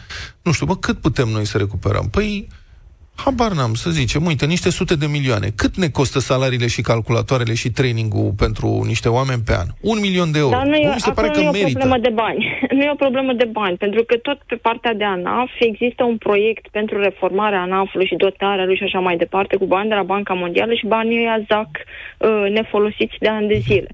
[0.42, 2.08] Nu știu, bă, cât putem noi să recuperăm?
[2.10, 2.48] Păi,
[3.24, 5.48] habar n-am, să zicem, uite, niște sute de milioane.
[5.56, 9.66] Cât ne costă salariile și calculatoarele și training-ul pentru niște oameni pe an?
[9.80, 10.56] Un milion de euro.
[10.56, 11.78] Dar nu e, Bun, mi se pare acolo că nu e o merită.
[11.78, 12.58] problemă de bani.
[12.76, 16.16] Nu e o problemă de bani, pentru că tot pe partea de ANAF există un
[16.16, 20.02] proiect pentru reformarea ANAF-ului și dotarea lui și așa mai departe, cu bani de la
[20.02, 23.88] Banca Mondială și banii ăia zac uh, nefolosiți de ani de zile.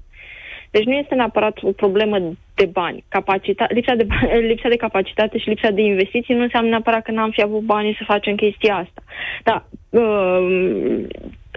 [0.71, 2.17] Deci nu este neapărat o problemă
[2.55, 3.03] de bani.
[3.09, 7.11] Capacita- lipsa, de bani lipsa de capacitate și lipsa de investiții nu înseamnă neapărat că
[7.11, 9.01] n-am fi avut banii să facem chestia asta.
[9.43, 11.05] Da, uh,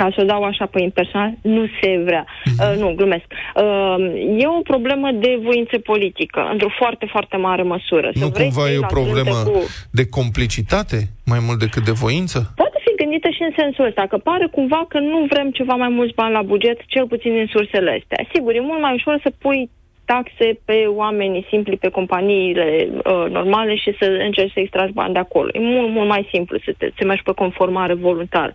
[0.00, 2.24] ca să o dau așa pe impersonal, nu se vrea.
[2.60, 3.26] Uh, nu, glumesc.
[3.30, 3.96] Uh,
[4.42, 8.10] e o problemă de voință politică, într-o foarte, foarte mare măsură.
[8.14, 9.60] Să Nu vrei cumva să e iei o la problemă trântă Cu...
[9.98, 10.98] de complicitate,
[11.32, 12.38] mai mult decât de voință?
[12.62, 15.92] Poate fi gândită și în sensul ăsta, că pare cumva că nu vrem ceva mai
[15.98, 18.20] mulți bani la buget, cel puțin din sursele astea.
[18.32, 19.70] Sigur, e mult mai ușor să pui
[20.12, 25.18] taxe pe oamenii simpli, pe companiile uh, normale și să încerci să extragi bani de
[25.18, 25.48] acolo.
[25.52, 28.52] E mult, mult mai simplu să te să mergi pe conformare voluntară.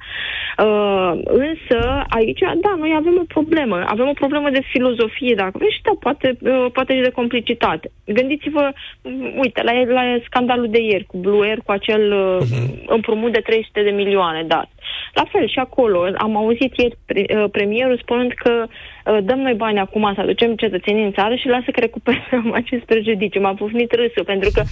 [0.57, 3.83] Uh, însă, aici, da, noi avem o problemă.
[3.87, 7.91] Avem o problemă de filozofie, dacă vrei, și da, poate, uh, poate și de complicitate.
[8.05, 12.47] Gândiți-vă, mm, uite, la, la scandalul de ieri cu Blue Air, cu acel uh,
[12.95, 14.69] împrumut de 300 de milioane dat.
[15.13, 16.07] La fel și acolo.
[16.17, 20.55] Am auzit ieri pre, uh, premierul spunând că uh, dăm noi bani acum să aducem
[20.55, 23.41] cetățenii în țară și lasă că recuperăm acest prejudiciu.
[23.41, 24.63] M-a pufnit râsul, pentru că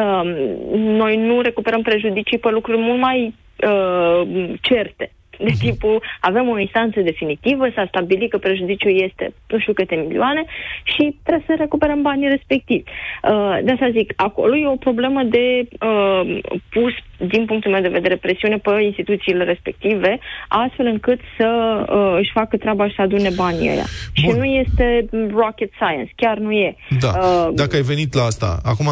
[0.00, 0.28] um,
[0.74, 3.34] noi nu recuperăm prejudicii pe lucruri mult mai
[3.66, 5.12] uh, certe.
[5.38, 10.44] De tipul, avem o instanță definitivă, s-a stabilit că prejudiciul este nu știu câte milioane
[10.82, 12.82] și trebuie să recuperăm banii respectivi.
[12.82, 16.38] Uh, de asta zic, acolo e o problemă de uh,
[16.70, 16.92] pus,
[17.28, 20.18] din punctul meu de vedere, presiune pe instituțiile respective,
[20.48, 21.48] astfel încât să
[21.88, 23.84] uh, își facă treaba și să adune banii ăia.
[24.12, 26.76] Și nu este rocket science, chiar nu e.
[27.00, 27.08] Da.
[27.08, 28.88] Uh, Dacă ai venit la asta, acum,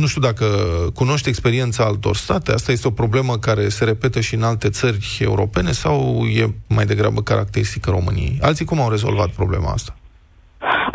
[0.00, 0.46] nu știu dacă
[0.94, 5.18] cunoști experiența altor state, asta este o problemă care se repetă și în alte țări
[5.20, 8.38] europene sau e mai degrabă caracteristică României?
[8.40, 9.96] Alții cum au rezolvat problema asta?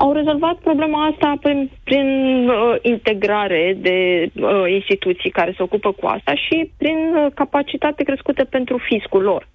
[0.04, 2.08] au rezolvat problema asta prin, prin
[2.50, 3.98] uh, integrare de
[4.34, 9.48] uh, instituții care se ocupă cu asta și prin uh, capacitate crescută pentru fiscul lor.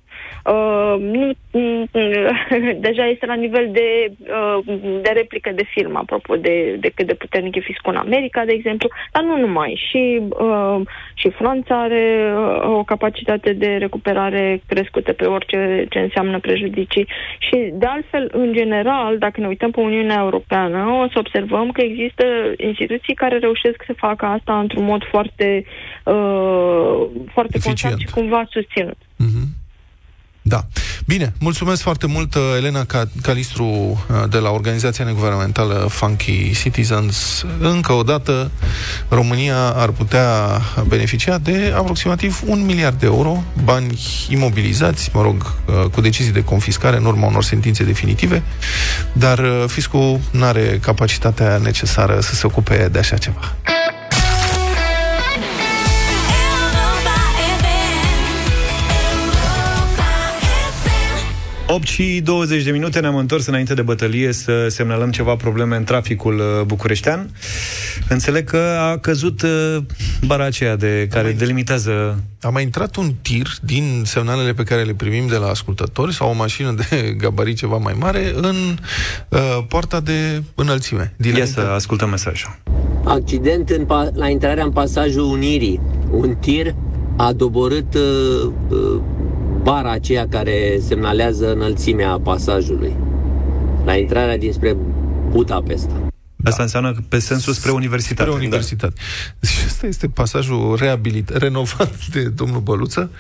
[0.47, 1.89] Uh, nu, mm,
[2.87, 7.15] deja este la nivel de, uh, de replică de film, apropo de, de cât de
[7.15, 9.83] puternic e fiscul în America, de exemplu, dar nu numai.
[9.91, 10.81] Și, uh,
[11.15, 17.07] și Franța are uh, o capacitate de recuperare crescută pe orice ce înseamnă prejudicii.
[17.39, 21.81] Și, de altfel, în general, dacă ne uităm pe Uniunea Europeană, o să observăm că
[21.81, 22.25] există
[22.57, 25.65] instituții care reușesc să facă asta într-un mod foarte,
[26.05, 28.99] uh, foarte constant și cumva susținut.
[30.49, 30.67] Da.
[31.07, 37.45] Bine, mulțumesc foarte mult, uh, Elena Ca- Calistru uh, de la organizația neguvernamentală Funky Citizens.
[37.59, 38.51] Încă o dată,
[39.09, 45.91] România ar putea beneficia de aproximativ un miliard de euro, bani imobilizați, mă rog, uh,
[45.91, 48.43] cu decizii de confiscare în urma unor sentințe definitive,
[49.13, 53.55] dar fiscul nu are capacitatea necesară să se ocupe de așa ceva.
[61.69, 65.85] 8 și 20 de minute ne-am întors înainte de bătălie să semnalăm ceva probleme în
[65.85, 67.31] traficul uh, bucureștean.
[68.09, 69.77] Înțeleg că a căzut uh,
[70.27, 72.23] bara aceea de care delimitează...
[72.41, 76.31] A mai intrat un tir din semnalele pe care le primim de la ascultători sau
[76.31, 78.57] o mașină de gabarit ceva mai mare în
[79.29, 81.15] uh, poarta de înălțime.
[81.37, 82.59] Ia să ascultăm mesajul.
[83.05, 85.81] Accident în pa- la intrarea în pasajul Unirii.
[86.11, 86.75] Un tir
[87.17, 89.01] a doborât uh, uh,
[89.67, 92.97] bara aceea care semnalează înălțimea pasajului.
[93.85, 94.77] La intrarea dinspre
[95.31, 95.93] Budapesta.
[96.45, 98.31] Asta înseamnă că pe sensul spre universitate.
[98.31, 98.95] Spre universitate.
[99.41, 99.49] Da.
[99.49, 103.11] Și ăsta este pasajul reabilit, renovat de domnul Băluță,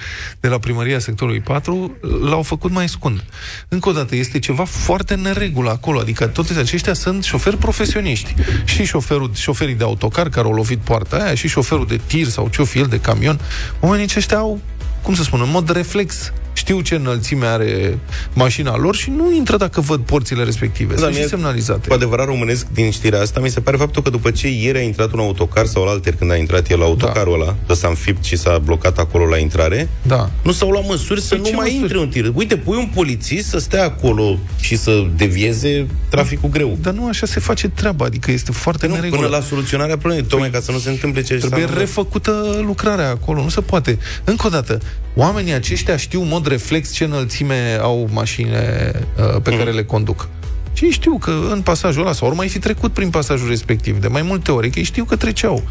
[0.40, 3.24] de la primăria sectorului 4, l-au făcut mai scund.
[3.68, 8.34] Încă o dată, este ceva foarte neregulă acolo, adică toți aceștia sunt șoferi profesioniști.
[8.64, 12.48] Și șoferul, șoferii de autocar care au lovit poarta aia, și șoferul de tir sau
[12.48, 13.40] ce-o fi el de camion.
[13.80, 14.60] Oamenii aceștia au
[15.06, 17.98] cum să spun, în mod reflex știu ce înălțime are
[18.32, 20.94] mașina lor și nu intră dacă văd porțile respective.
[20.94, 21.88] Da, sunt și semnalizate.
[21.88, 24.80] Cu adevărat românesc din știrea asta, mi se pare faptul că după ce ieri a
[24.80, 27.44] intrat un autocar sau alter când a intrat el la autocarul da.
[27.44, 30.30] ăla, că s-a înfipt și s-a blocat acolo la intrare, da.
[30.42, 31.80] nu s-au luat măsuri să Păi nu ce mai măsuri?
[31.82, 32.32] intre un tir.
[32.34, 36.78] Uite, pui un polițist să stea acolo și să devieze traficul greu.
[36.82, 39.20] Dar nu așa se face treaba, adică este foarte Nu, neregulă.
[39.22, 43.08] până la soluționarea problemei, tocmai ca să nu se întâmple ce Trebuie s-a refăcută lucrarea
[43.08, 43.98] acolo, nu se poate.
[44.24, 44.80] Încă o dată,
[45.14, 49.56] oamenii aceștia știu în mod reflex ce înălțime au mașinile uh, pe mm.
[49.56, 50.28] care le conduc.
[50.72, 54.00] Și ei știu că în pasajul ăla, sau ori mai fi trecut prin pasajul respectiv,
[54.00, 55.62] de mai multe ori, că ei știu că treceau.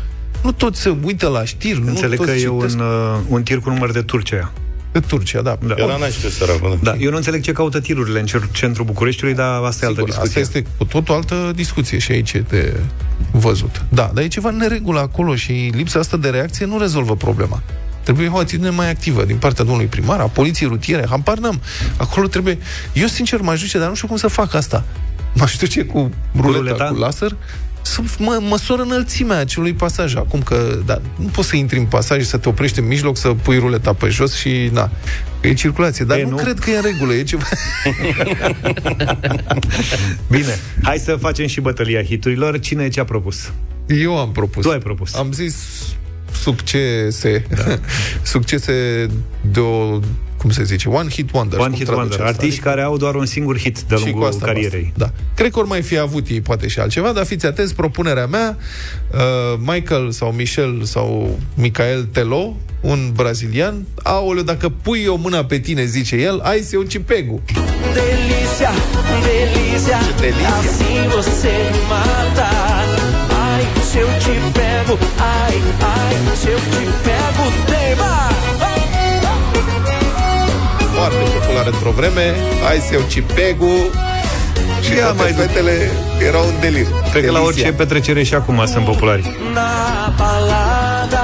[0.43, 2.75] Nu toți se uită la știri, Înțeleg nu că toți e citesc.
[2.75, 4.51] un, uh, un tir cu număr de Turcia.
[4.91, 5.57] De Turcia, da.
[5.67, 5.73] Da.
[5.77, 6.79] Era naște săracul.
[6.83, 9.99] Da, eu nu înțeleg ce caută tirurile în cer- centrul Bucureștiului, dar asta e altă
[9.99, 10.41] Sigur, discuție.
[10.41, 12.79] Asta este cu tot o altă discuție și aici e de
[13.31, 13.85] văzut.
[13.89, 17.61] Da, dar e ceva în neregulă acolo și lipsa asta de reacție nu rezolvă problema.
[18.05, 21.61] Trebuie o atitudine mai activă din partea domnului primar, a poliției rutiere, hampar n-am.
[21.97, 22.57] Acolo trebuie...
[22.93, 24.85] Eu, sincer, m-aș duce, dar nu știu cum să fac asta.
[25.33, 26.85] M-aș duce cu ruleta, ruleta?
[26.85, 27.35] cu laser
[27.85, 30.15] să mă, măsoră înălțimea acelui pasaj.
[30.15, 33.17] Acum că, da, nu poți să intri în pasaj și să te oprești în mijloc,
[33.17, 34.91] să pui ruleta pe jos și, na,
[35.41, 36.05] că e circulație.
[36.05, 36.35] Dar E, nu, nu?
[36.35, 37.43] cred că e în regulă, e ceva...
[40.29, 42.59] Bine, hai să facem și bătălia hiturilor.
[42.59, 43.51] Cine ce a propus?
[43.87, 44.63] Eu am propus.
[44.63, 45.13] Tu ai propus.
[45.15, 45.55] Am zis
[46.45, 47.79] succese, da.
[48.33, 49.07] succese
[49.41, 49.99] de o,
[50.37, 51.59] cum se zice, one hit wonder.
[51.59, 52.25] One cum hit traduce wonder.
[52.27, 52.41] asta?
[52.41, 54.93] Artiști care au doar un singur hit de Și cu lungul asta carierei.
[54.97, 55.13] basta.
[55.15, 55.23] Da.
[55.35, 58.57] Cred că ori mai fi avut ei poate și altceva, dar fiți atenți, propunerea mea,
[59.13, 59.19] uh,
[59.59, 65.85] Michael sau Michel sau Michael Telo, un brazilian, aoleu, dacă pui o mână pe tine,
[65.85, 67.41] zice el, ai să un cipegu.
[67.93, 68.71] Delícia,
[69.27, 70.53] delícia, delícia.
[70.61, 72.49] assim você me mata.
[73.51, 74.97] Ai, se eu te pego,
[75.45, 75.55] ai,
[75.93, 78.13] ai, se eu te pego, tema.
[80.95, 82.35] Foarte popular într-o vreme,
[82.69, 83.73] ai să un cipegu,
[84.81, 85.91] și Ia toate mai fetele
[86.27, 86.85] erau în delir.
[87.11, 87.41] Cred că la Delizia.
[87.41, 89.37] orice petrecere și acum sunt populari.
[89.53, 91.23] Na balada,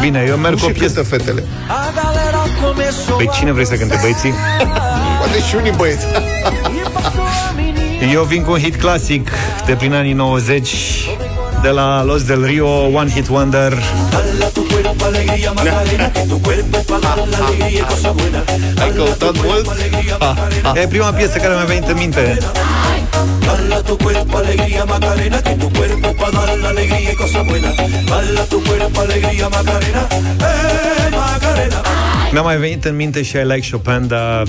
[0.00, 0.94] Bine, eu merg Nu cu o și piesă.
[0.94, 1.44] cântă fetele.
[1.68, 4.32] a galera começou Păi cine vrei să cânte, băieții?
[5.18, 6.04] Poate și unii băieți.
[6.84, 8.12] e passou a menina.
[8.12, 9.30] Eu vin cu un hit clasic
[9.66, 10.68] de prin anii 90
[11.66, 13.74] de la Los del Rio, One Hit Wonder.
[14.12, 18.10] Dala tu cuerpo alegría Macarena, que tu cuerpo es para dar la alegría y cosa
[18.12, 18.40] buena.
[18.82, 19.66] Ai căutat mult?
[20.74, 22.38] E prima piesă care mi-a venit în minte.
[23.46, 27.40] Dala tu cuerpo alegría Macarena, que tu cuerpo es para dar la alegría y cosa
[27.48, 27.70] buena.
[28.10, 30.02] Dala tu cuerpo alegría Macarena,
[30.50, 31.80] eh Macarena.
[32.32, 34.42] Mi-a mai venit în minte și I Like Chopin, dar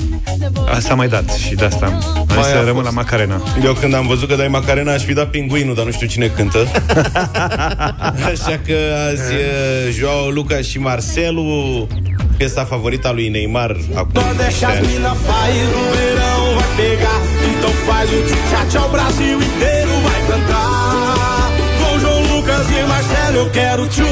[0.76, 1.92] asta a mai dat și de asta am
[2.28, 2.86] Mai mai să a rămân fost.
[2.96, 3.42] la Macarena.
[3.64, 6.28] Eu când am văzut că dai Macarena Aș fi dat pinguinul, dar nu știu cine
[6.28, 6.58] cântă
[8.32, 8.76] Așa că
[9.10, 11.88] azi e Joao Lucas și Marcelu
[12.38, 14.88] Piesa favorita lui Neymar Acum Não deixa niște as ani.
[14.94, 17.20] mina faz, o verão vai pegar.
[17.58, 21.52] Então faz o tchá-tchá, o Brasil inteiro vai cantar.
[21.80, 24.04] Com João Lucas e Marcelo, eu quero tchu,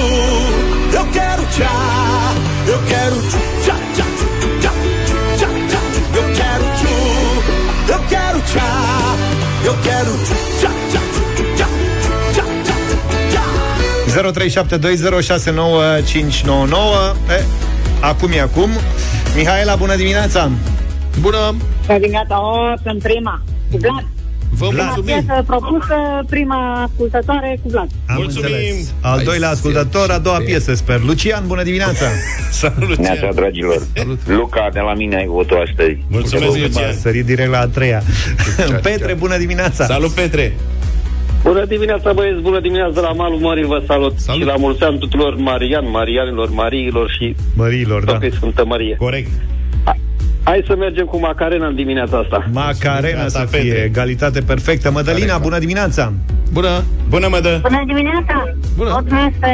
[0.94, 2.34] eu quero tchá,
[2.68, 4.72] eu quero tchu, tchá, tchá, tchu, tchá,
[5.38, 6.02] tchá, tchá, tchu.
[6.18, 6.94] eu quero tchu,
[7.92, 8.70] eu quero tchá,
[9.64, 11.02] eu quero tchu, tchá, tchá,
[11.36, 11.68] tchu, tchá,
[12.34, 12.76] tchá, tchá,
[13.30, 13.44] tchá.
[16.64, 17.46] 0372069599 e,
[18.02, 18.70] Acum e acum
[19.36, 20.50] Mihaela, bună dimineața!
[21.20, 21.56] Bună!
[21.88, 24.06] Bună dimineața, o, sunt prima, cu Vlad.
[24.60, 25.13] Vă Prima mulțumim!
[25.26, 25.95] piesă propusă,
[26.30, 27.89] prima ascultătoare cu Vlad.
[28.08, 28.45] Am Mulțumim!
[28.54, 28.93] înțeles.
[29.02, 30.45] Al Hai doilea să ascultător, a doua fie.
[30.45, 31.00] piesă, sper.
[31.02, 32.06] Lucian, bună dimineața!
[32.62, 33.82] Salut, Neața, Lucian dragilor.
[34.28, 35.98] Luca, de la mine ai votul astăzi.
[36.08, 38.02] Mulțumesc, M-a Lucian sărit direct la a treia.
[38.82, 39.86] Petre, bună dimineața!
[39.86, 40.54] Salut, Petre
[41.43, 44.19] Bună dimineața, băieți, bună dimineața de la Malul Mării, vă salut.
[44.19, 44.41] Salut.
[44.41, 48.12] Și la mulți ani tuturor Marian, Marianilor, Mariilor și Măriilor, da.
[48.12, 48.95] toate Sfântă Marie.
[49.00, 49.30] Corect
[50.46, 52.50] Hai să mergem cu Macarena în dimineața asta.
[52.52, 53.84] Macarena Gata, să fie, Petre.
[53.84, 54.92] egalitate perfectă.
[54.92, 56.14] Mădălina, bună dimineața!
[56.52, 56.84] Bună!
[57.10, 58.36] Bună, mădă Bună dimineața!
[58.78, 58.90] Bună.
[58.90, 59.54] Votul se,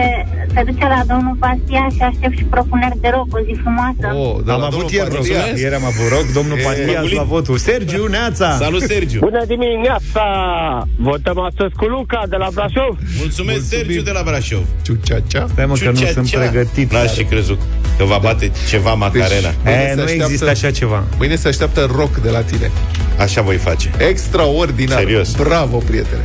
[0.54, 4.06] se duce la domnul Pastia și aștept și propuneri de rock, o zi frumoasă.
[4.24, 5.36] Oh, de Am la avut domnul ieri, Pastia.
[5.38, 5.62] mulțumesc.
[5.64, 7.18] ieri am avut rog, domnul E, Pastia Măgulit.
[7.22, 7.58] la votul.
[7.58, 8.48] Sergiu, Neața!
[8.66, 10.26] Salut, Sergiu Bună dimineața!
[11.10, 12.94] Votăm astăzi cu Luca de la Brașov.
[13.24, 13.62] Mulțumesc, Mulțumim.
[13.74, 15.44] Sergiu de la Brașov Ciucea-cea.
[15.52, 16.40] Stai mă că nu Ciucea, sunt cea.
[16.40, 16.88] pregătit.
[16.94, 17.60] N-aș fi crezut
[17.98, 20.80] că va bate ceva Macarena Mâine E, se nu așteaptă- există așa ceva.
[21.18, 22.72] Mâine se așteaptă rock de la tine.
[23.18, 24.98] Așa voi face Extraordinar.
[25.00, 25.32] Serios.
[25.32, 26.22] Bravo, prietene.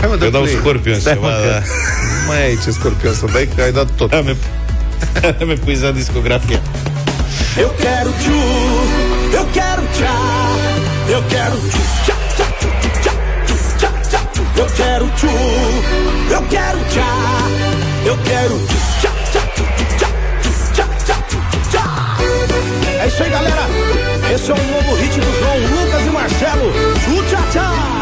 [0.00, 0.54] Hai mă, dă Eu dau play.
[0.60, 1.62] Scorpion Stai, ceva mă, că- dar...
[1.62, 4.12] Nu mai ai ce scorpion să dai, că ai dat tot.
[4.12, 4.36] Am
[5.40, 6.60] Am epuizat discografia
[7.58, 8.40] Eu quero tchu,
[9.38, 10.16] eu quero tchá,
[11.14, 12.68] eu quero tchu, tchá, tchá, tchu,
[13.02, 13.12] tchá,
[13.46, 14.42] tchu, tchá, tchá, tchu.
[14.62, 15.32] eu quero tchu,
[16.34, 17.10] eu quero tchá,
[18.10, 18.78] eu quero tchu,
[23.02, 23.62] É isso aí, galera.
[24.32, 26.72] Esse é o novo hit do João Lucas e Marcelo.
[27.00, 28.01] Tchu, tchá,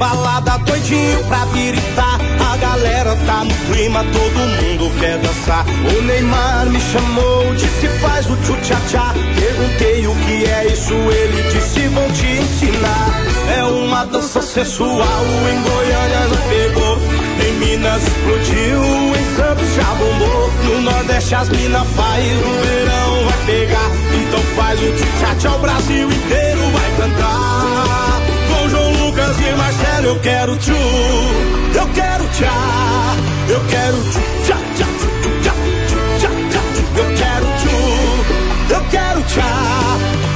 [0.00, 2.18] balada doidinho pra piritar
[2.50, 5.64] A galera tá no clima, todo mundo quer dançar.
[5.66, 9.12] O Neymar me chamou, disse faz o tchu-tchá-tchá.
[9.38, 13.22] Perguntei o que é isso, ele disse vou te ensinar.
[13.56, 16.98] É uma dança sensual, em Goiânia não pegou.
[17.46, 18.82] Em Minas explodiu,
[19.18, 20.50] em Santos já bombou.
[20.64, 23.90] No Nordeste as mina faz, no verão vai pegar.
[24.22, 27.49] Então faz o tchu-tchá-tchá, o Brasil inteiro vai cantar
[29.70, 33.16] Marcelo eu quero tchu, eu quero tchá,
[33.48, 34.86] eu quero tchu, tchá, tchá,
[35.22, 35.52] tchu, tchá,
[35.86, 36.62] tchu, tchá, tchá,
[36.98, 39.50] eu quero tchu, eu quero tchá,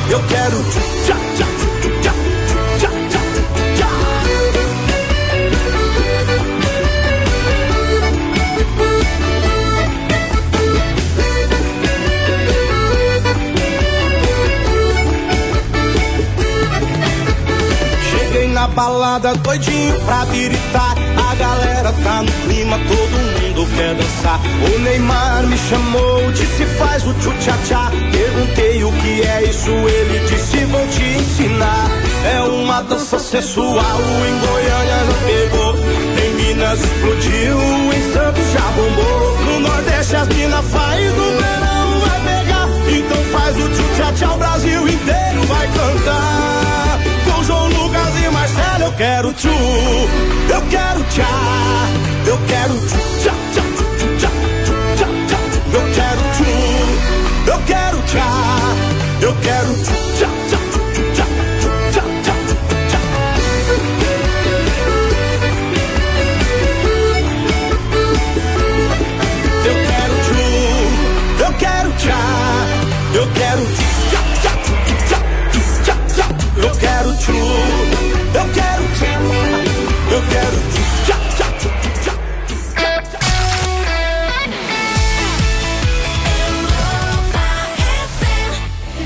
[0.09, 1.54] eu quero tchu, tchá, tchá,
[18.75, 20.95] balada doidinho pra biritar.
[21.31, 24.41] A galera tá no clima, todo mundo quer dançar.
[24.41, 27.91] O Neymar me chamou, disse faz o tchu-tcha-tchá.
[28.13, 31.91] Perguntei o que é isso, ele disse vou te ensinar.
[32.35, 35.75] É uma dança sensual, em Goiânia já pegou.
[36.25, 37.59] Em Minas explodiu,
[37.93, 39.39] em Santos já bombou.
[39.45, 42.69] No Nordeste as minas faz, no verão vai pegar.
[42.89, 47.14] Então faz o tchu-tcha-tchá, o Brasil inteiro vai cantar.
[48.45, 51.89] Marcelo eu quero tchu, eu quero tchá,
[52.27, 54.29] eu quero tchu, tchá, tchá, tchu, tchá,
[54.67, 55.39] tchu, tchá, tchá,
[55.73, 58.74] eu quero tchu, eu quero tchá,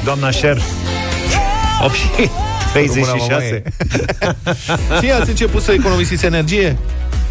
[0.09, 0.63] Doamna Sher
[1.85, 2.31] 8 și
[2.73, 3.63] 36
[5.01, 6.77] Și ați început să economisiți energie?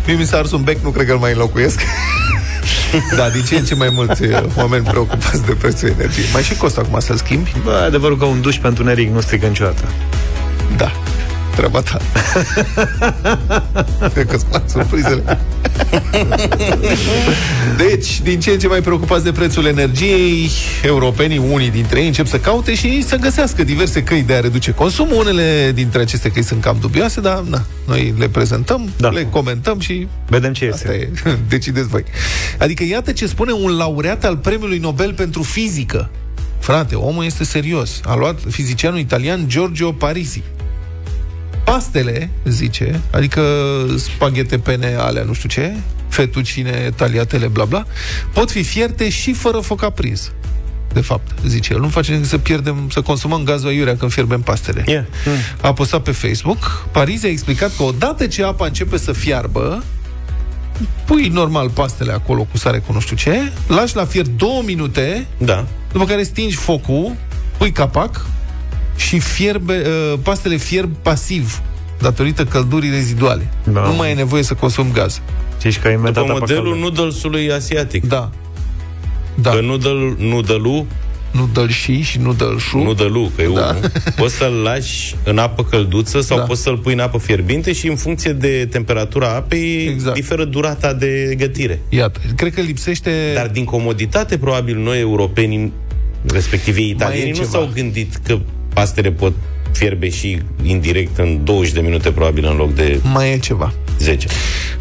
[0.05, 1.79] Mie mi s-a ars un bec, nu cred că îl mai înlocuiesc.
[3.17, 6.25] da, din ce în ce mai mulți uh, oameni preocupați de prețul energiei.
[6.33, 7.53] Mai și costă acum să-l schimbi?
[7.63, 9.83] Bă, adevărul că un duș pentru neric nu strică niciodată
[10.77, 10.91] Da,
[11.57, 11.97] treaba ta.
[14.13, 15.37] Cred că spart surprizele.
[17.87, 20.49] Deci, din ce în ce mai preocupați de prețul energiei,
[20.83, 24.71] europenii, unii dintre ei, încep să caute și să găsească diverse căi de a reduce
[24.71, 25.15] consumul.
[25.17, 29.09] Unele dintre aceste căi sunt cam dubioase, dar na, noi le prezentăm, da.
[29.09, 31.09] le comentăm și Vedem ce asta e.
[31.49, 32.03] Decideți voi.
[32.57, 36.09] Adică iată ce spune un laureat al Premiului Nobel pentru fizică.
[36.59, 37.99] Frate, omul este serios.
[38.03, 40.43] A luat fizicianul italian Giorgio Parisi.
[41.71, 43.41] Pastele, zice, adică
[43.97, 45.73] spaghete pene alea, nu știu ce,
[46.09, 47.85] fetucine, taliatele, bla bla,
[48.33, 50.31] pot fi fierte și fără foc aprins.
[50.93, 51.79] De fapt, zice el.
[51.79, 54.83] Nu face decât să pierdem, să consumăm gazul aiurea când fierbem pastele.
[54.85, 55.03] Yeah.
[55.61, 56.85] A postat pe Facebook.
[56.91, 59.83] Paris a explicat că odată ce apa începe să fiarbă,
[61.05, 65.27] pui normal pastele acolo cu sare cu nu știu ce, lași la fier două minute,
[65.37, 65.65] Da.
[65.91, 67.15] după care stingi focul,
[67.57, 68.25] pui capac
[68.97, 69.81] și fierbe,
[70.13, 71.61] uh, pastele fierb pasiv
[72.01, 73.49] datorită căldurii reziduale.
[73.73, 73.81] Da.
[73.81, 75.21] Nu mai e nevoie să consum gaz.
[75.59, 76.79] Știi că ai După inventat apa modelul caldă.
[76.79, 78.07] noodles-ului asiatic.
[78.07, 78.29] Da.
[79.41, 79.49] Da.
[79.51, 80.85] Că noodle, noodle
[81.31, 82.77] Nu dă și și nu dă șu.
[82.77, 83.51] noodle că e Da.
[83.51, 86.43] unul, poți să-l lași în apă călduță sau Da.
[86.43, 90.15] poți să-l pui în apă fierbinte și în funcție de temperatura apei Exact.
[90.15, 91.79] diferă durata de gătire.
[91.89, 93.11] Iată, cred că lipsește...
[93.35, 95.71] Dar din comoditate, probabil, noi europenii,
[96.31, 97.49] respectiv ei italienii, nu ceva.
[97.49, 98.39] s-au gândit că
[98.73, 99.33] pastele pot
[99.71, 103.73] fierbe și indirect în 20 de minute, probabil, în loc de Mai e ceva.
[103.99, 104.27] 10.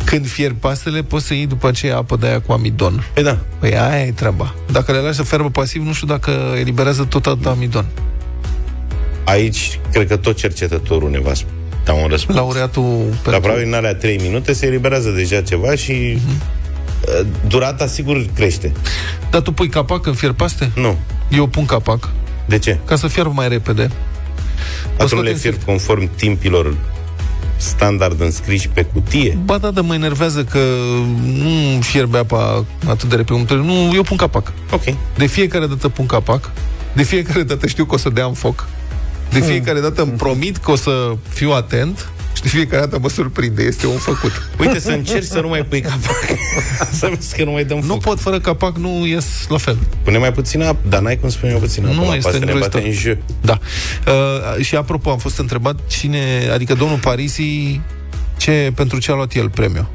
[0.05, 3.07] Când fierbi pastele, poți să iei după aceea apă de aia cu amidon.
[3.15, 3.39] Păi da.
[3.59, 4.55] Păi aia e treaba.
[4.73, 7.87] Dacă le lași să fierbă pasiv, nu știu dacă eliberează tot atât amidon.
[9.25, 11.33] Aici, cred că tot cercetătorul ne va
[11.85, 12.39] da un răspuns.
[12.39, 18.27] Laureatul Dar probabil în alea 3 minute se eliberează deja ceva și uh, durata sigur
[18.35, 18.73] crește.
[19.31, 20.71] Dar tu pui capac când fierbi paste?
[20.75, 20.97] Nu.
[21.31, 22.09] Eu pun capac.
[22.47, 22.79] De ce?
[22.85, 23.91] Ca să fiarbă mai repede.
[24.93, 26.77] Atunci scoate le în fierb conform timpilor
[27.57, 29.39] standard înscriși pe cutie.
[29.45, 30.59] Ba da, dar mă enervează că
[31.23, 33.55] nu fierbe apa atât de repede.
[33.55, 34.53] Nu, eu pun capac.
[34.71, 34.83] Ok.
[35.17, 36.51] De fiecare dată pun capac.
[36.93, 38.69] De fiecare dată știu că o să dea în foc.
[39.31, 42.16] De fiecare dată îmi promit că o să fiu atent și
[42.47, 43.63] de fiecare dată mă surprinde.
[43.63, 44.51] Este un făcut.
[44.59, 46.17] Uite să încerci să nu mai pui capac.
[46.99, 47.89] să vezi că nu mai dăm foc.
[47.89, 49.79] Nu pot fără capac, nu ies la fel.
[50.03, 51.97] Pune mai puțină apă, dar n-ai cum să pui mai puțină apă.
[51.97, 52.83] Nu, la este paste ne bate îngrozitor.
[52.83, 53.17] în jeu.
[53.41, 53.59] Da.
[54.59, 57.81] Uh, și apropo, am fost întrebat cine, adică domnul Parisi,
[58.37, 59.89] ce, pentru ce a luat el premiu.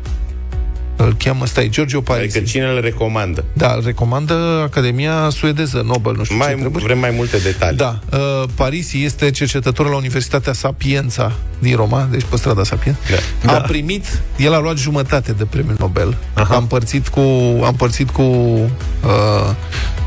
[1.05, 2.37] Îl cheamă, stai, Giorgio Parisi.
[2.37, 3.43] Adică cine îl recomandă?
[3.53, 6.83] Da, îl recomandă Academia Suedeză, Nobel, nu știu ce Mai, trebuie.
[6.83, 7.77] vrem mai multe detalii.
[7.77, 12.99] Da, uh, Parisi este cercetător la Universitatea Sapienza din Roma, deci pe strada Sapienza.
[13.45, 13.53] Da.
[13.57, 16.17] A primit, el a luat jumătate de premiul Nobel.
[16.33, 17.19] A împărțit cu,
[17.63, 18.69] a împărțit cu uh,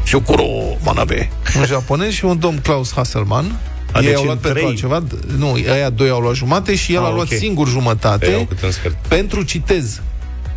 [0.07, 0.47] Shokuro
[0.83, 3.59] Manabe, un japonez și un domn Klaus Hasselmann.
[3.93, 4.71] A, Ei deci au în luat pentru trei.
[4.71, 5.03] altceva,
[5.39, 7.39] nu, aia doi au luat jumate și el Ah, a luat ok.
[7.39, 8.97] singur jumătate Pe iau cât în sfert.
[9.09, 10.01] pentru, citez,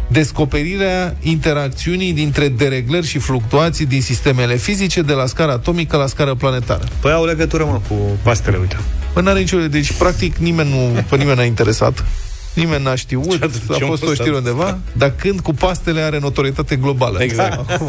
[0.07, 6.35] descoperirea interacțiunii dintre dereglări și fluctuații din sistemele fizice de la scară atomică la scară
[6.35, 6.83] planetară.
[6.99, 8.77] Păi au legătură, mă, cu pastele, uite.
[9.13, 9.57] Păi n-are nicio...
[9.67, 12.05] Deci, practic, nimeni nu, pe nimeni n-a interesat.
[12.53, 14.49] Nimeni n-a știut, Ce atunci a am fost o fost știre asta?
[14.49, 17.21] undeva, dar când cu pastele are notorietate globală.
[17.23, 17.71] Exact.
[17.71, 17.87] Acum,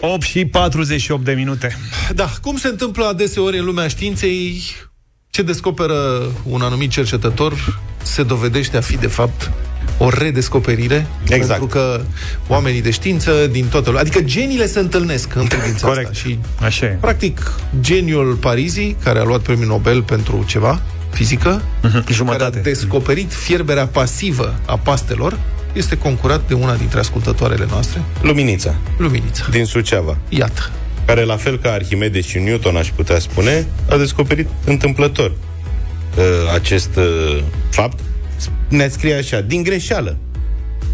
[0.00, 1.76] 8 și 48 de minute.
[2.14, 4.62] Da, cum se întâmplă adeseori în lumea științei,
[5.30, 9.50] ce descoperă un anumit cercetător se dovedește a fi, de fapt,
[9.98, 11.06] o redescoperire.
[11.28, 11.48] Exact.
[11.48, 12.00] Pentru că
[12.48, 16.10] oamenii de știință din toată lumea, adică geniile se întâlnesc în privința Corect.
[16.10, 16.28] asta.
[16.28, 16.88] Și, Așa e.
[17.00, 22.58] practic, geniul Parizii, care a luat premiul Nobel pentru ceva, fizică, care a Jumătate.
[22.58, 25.38] descoperit fierberea pasivă a pastelor,
[25.72, 29.44] este concurat de una dintre ascultătoarele noastre, Luminița, Luminița.
[29.50, 30.70] din Suceava, Iată.
[31.14, 36.96] Care, la fel ca Arhimede și Newton, aș putea spune, a descoperit întâmplător uh, acest
[36.96, 37.98] uh, fapt.
[38.68, 40.16] Ne scrie așa, din greșeală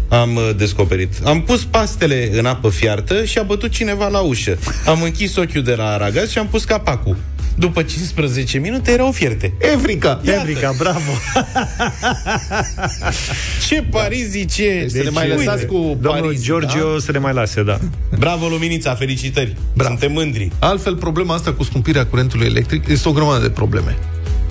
[0.09, 1.13] am uh, descoperit.
[1.23, 4.57] Am pus pastele în apă fiartă și a bătut cineva la ușă.
[4.85, 7.17] Am închis ochiul de la aragaz și am pus capacul.
[7.59, 9.53] După 15 minute erau fierte.
[9.73, 10.21] Evrica!
[10.23, 11.11] Evrica, bravo!
[13.67, 14.79] Ce parizii, ce...
[14.79, 17.79] Deci să ne mai lăsați cu Domnul Paris, Giorgio să ne mai lase, da.
[18.17, 19.55] Bravo, Luminița, felicitări!
[19.73, 19.89] Bravo.
[19.89, 20.51] Suntem mândri.
[20.59, 23.97] Altfel, problema asta cu scumpirea curentului electric este o grămadă de probleme.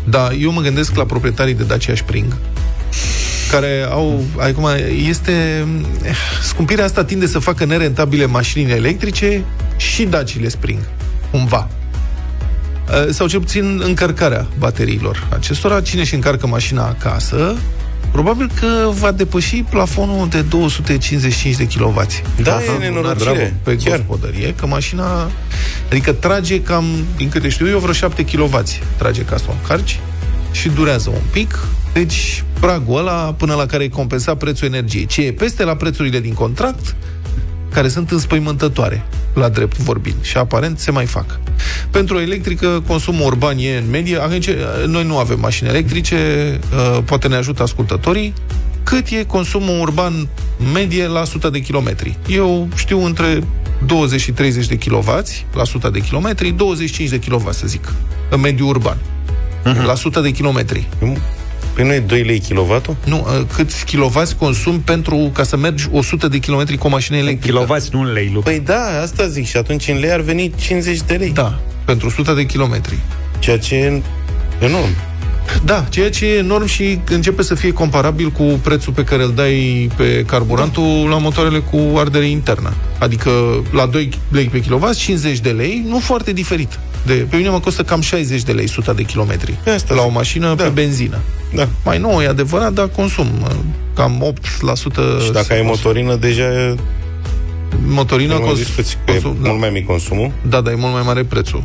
[0.04, 2.36] Dar eu mă gândesc la proprietarii de Dacia Spring,
[3.50, 4.68] care au, acum,
[5.08, 5.66] este,
[6.42, 9.44] scumpirea asta tinde să facă nerentabile mașinile electrice
[9.76, 10.78] și dacile Spring,
[11.30, 11.68] cumva.
[12.88, 15.80] Uh, Sau cel puțin încărcarea bateriilor acestora.
[15.80, 17.56] Cine și încarcă mașina acasă,
[18.10, 22.02] probabil că va depăși plafonul de 255 de kW.
[22.42, 23.56] Da, e nenorocire.
[23.62, 23.96] Pe Chiar.
[23.96, 25.30] gospodărie, că mașina,
[25.90, 26.84] adică trage cam,
[27.16, 28.62] din câte știu eu, vreo 7 kW
[28.96, 30.00] trage ca să o încarci
[30.52, 31.58] și durează un pic.
[31.92, 35.06] Deci, pragul ăla până la care e compensat prețul energiei.
[35.06, 36.94] Ce e peste la prețurile din contract,
[37.72, 39.04] care sunt înspăimântătoare,
[39.36, 41.40] la drept vorbind, și aparent se mai fac.
[41.90, 46.16] Pentru o electrică, consumul urban e în medie, acum ce- noi nu avem mașini electrice,
[46.72, 48.32] uh, poate ne ajută ascultătorii,
[48.82, 50.28] cât e consumul urban
[50.72, 52.18] medie la 100 de kilometri.
[52.28, 53.42] Eu știu între
[53.86, 55.22] 20 și 30 de kW
[55.54, 57.92] la 100 de kilometri, 25 de kW, să zic,
[58.30, 58.96] în mediul urban.
[59.86, 60.88] La 100 de kilometri.
[61.76, 62.96] Păi nu e 2 lei kilovatul?
[63.04, 67.16] Nu, uh, câți kilovați consum pentru ca să mergi 100 de kilometri cu o mașină
[67.16, 67.46] electrică?
[67.46, 68.50] Kilovați, nu în lei, Luca.
[68.50, 71.30] Păi da, asta zic și atunci în lei ar veni 50 de lei.
[71.30, 72.98] Da, pentru 100 de kilometri.
[73.38, 74.02] Ceea ce e
[74.58, 74.94] enorm.
[75.64, 79.32] Da, ceea ce e enorm și începe să fie comparabil cu prețul pe care îl
[79.34, 82.74] dai pe carburantul la motoarele cu ardere internă.
[82.98, 83.30] Adică
[83.72, 86.78] la 2 lei pe kilowatt, 50 de lei, nu foarte diferit.
[87.06, 89.58] De, pe mine mă costă cam 60 de lei 100 de kilometri.
[89.74, 90.14] Asta la o zic.
[90.14, 90.62] mașină da.
[90.62, 91.18] pe benzină.
[91.54, 91.68] Da.
[91.84, 93.50] Mai nou, e adevărat, dar consum uh,
[93.94, 95.22] cam 8%.
[95.24, 96.74] Și dacă ai motorină, deja e
[97.86, 99.48] motorină, nu mai cons- discuți, că e consum, da.
[99.48, 100.32] mult mai mic consumul.
[100.48, 101.64] da, dar e mult mai mare prețul.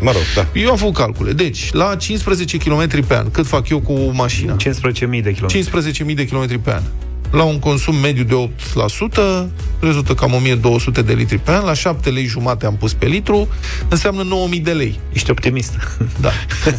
[0.00, 0.46] Mă rog, da.
[0.60, 1.32] Eu am făcut calcule.
[1.32, 4.56] Deci, la 15 km pe an, cât fac eu cu mașina?
[4.56, 6.04] 15.000 de kilometri.
[6.10, 6.82] 15.000 de km pe an.
[7.30, 8.50] La un consum mediu de
[9.44, 9.46] 8%,
[9.80, 13.48] rezultă cam 1200 de litri pe an, la 7 lei jumate am pus pe litru,
[13.88, 15.00] înseamnă 9000 de lei.
[15.12, 15.72] Ești optimist.
[16.20, 16.30] Da.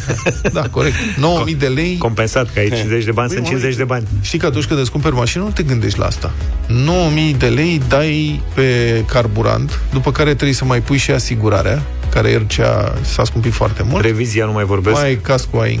[0.60, 0.94] da, corect.
[1.16, 1.96] 9000 de lei.
[1.98, 4.06] Compensat că ai 50 de bani, Băi, sunt mă, 50 de bani.
[4.20, 6.32] Știi că atunci când îți cumperi mașină, nu te gândești la asta.
[6.66, 12.30] 9000 de lei dai pe carburant, după care trebuie să mai pui și asigurarea, care
[12.30, 14.04] ieri cea s-a scumpit foarte mult.
[14.04, 14.96] Revizia nu mai vorbesc.
[14.96, 15.80] Mai ai cascul, ai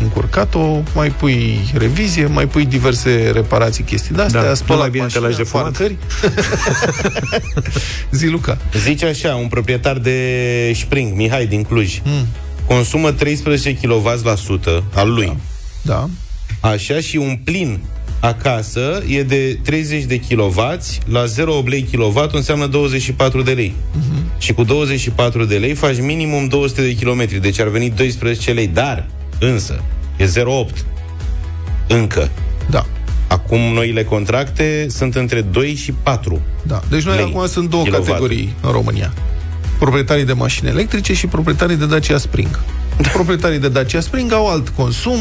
[0.00, 5.06] încurcat-o, mai pui revizie, mai pui diverse reparații, chestii de-astea, Da, nu spălat mai bine
[5.06, 5.76] te mașina, lași de fumat?
[5.76, 5.96] farcări.
[8.10, 8.58] Zi, Luca.
[8.84, 10.16] Zice așa, un proprietar de
[10.74, 12.26] Spring, Mihai din Cluj, Mm.
[12.66, 15.36] consumă 13 kW la sută al lui.
[15.82, 16.08] Da.
[16.60, 17.78] Așa și un plin
[18.20, 20.60] acasă e de 30 de kW,
[21.04, 23.74] la 0 lei kW înseamnă 24 de lei.
[23.92, 24.30] Mhm.
[24.38, 28.66] Și cu 24 de lei faci minimum 200 de kilometri, deci ar veni 12 lei.
[28.66, 29.06] Dar,
[29.40, 29.82] însă,
[30.16, 30.84] e 0,8.
[31.88, 32.30] Încă.
[32.70, 32.86] Da.
[33.26, 36.40] Acum noile contracte sunt între 2 și 4.
[36.62, 36.80] Da.
[36.88, 38.06] Deci noi lei acum sunt două kilowatt.
[38.08, 39.12] categorii în România.
[39.78, 42.60] Proprietarii de mașini electrice și proprietarii de Dacia Spring.
[43.12, 45.18] Proprietarii de Dacia Spring au alt consum,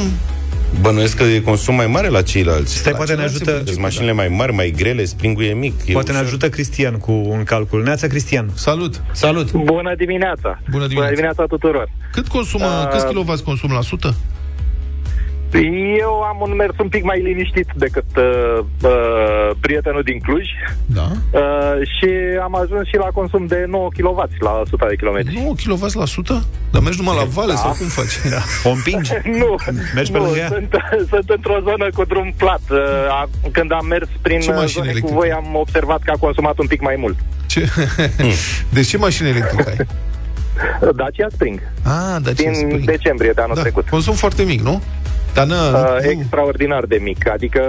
[0.82, 2.78] Bănuiesc că e consum mai mare la ceilalți.
[2.78, 5.74] Stai, poate ne ceilalți ajută, Deci mașinile mai mari, mai grele, springul e mic.
[5.86, 6.28] E poate ne ușor.
[6.28, 7.84] ajută Cristian cu un calcul.
[7.84, 8.50] Neața Cristian.
[8.54, 9.02] Salut!
[9.12, 9.52] Salut!
[9.52, 10.42] Bună dimineața!
[10.50, 11.10] Bună Bună dimineața!
[11.10, 11.90] dimineața tuturor!
[12.12, 14.16] Cât consumă, Uh, câți kilovați consum la sută?
[15.54, 20.46] Eu am un mers un pic mai liniștit decât uh, uh, prietenul din Cluj
[20.86, 21.08] Da.
[21.32, 22.10] uh, și
[22.42, 25.42] am ajuns și la consum de 9 kW la 100 de kilometri.
[25.44, 26.46] 9 kW la sută?
[26.72, 27.58] Dar mergi numai la vale Da.
[27.60, 28.16] sau cum faci?
[28.64, 29.12] O împingi?
[29.42, 29.56] nu,
[29.96, 30.48] Mergi pe nu lângă ea?
[30.48, 30.70] sunt,
[31.12, 32.62] sunt într-o zonă cu drum plat.
[32.72, 32.78] Uh,
[33.10, 35.20] a- când am mers prin Ce uh, mașină zone cu electrică?
[35.20, 37.18] voi, am observat că a consumat un pic mai mult.
[37.48, 37.68] Ce?
[38.70, 39.86] deci ce mașină electrică ai?
[40.96, 42.84] Dacia Spring, Ah, Dacia din Spring.
[42.86, 43.90] decembrie de anul Da, trecut.
[43.90, 44.82] consum foarte mic, nu?
[45.34, 47.30] Dar nu, uh, extraordinar de mic.
[47.30, 47.62] Adică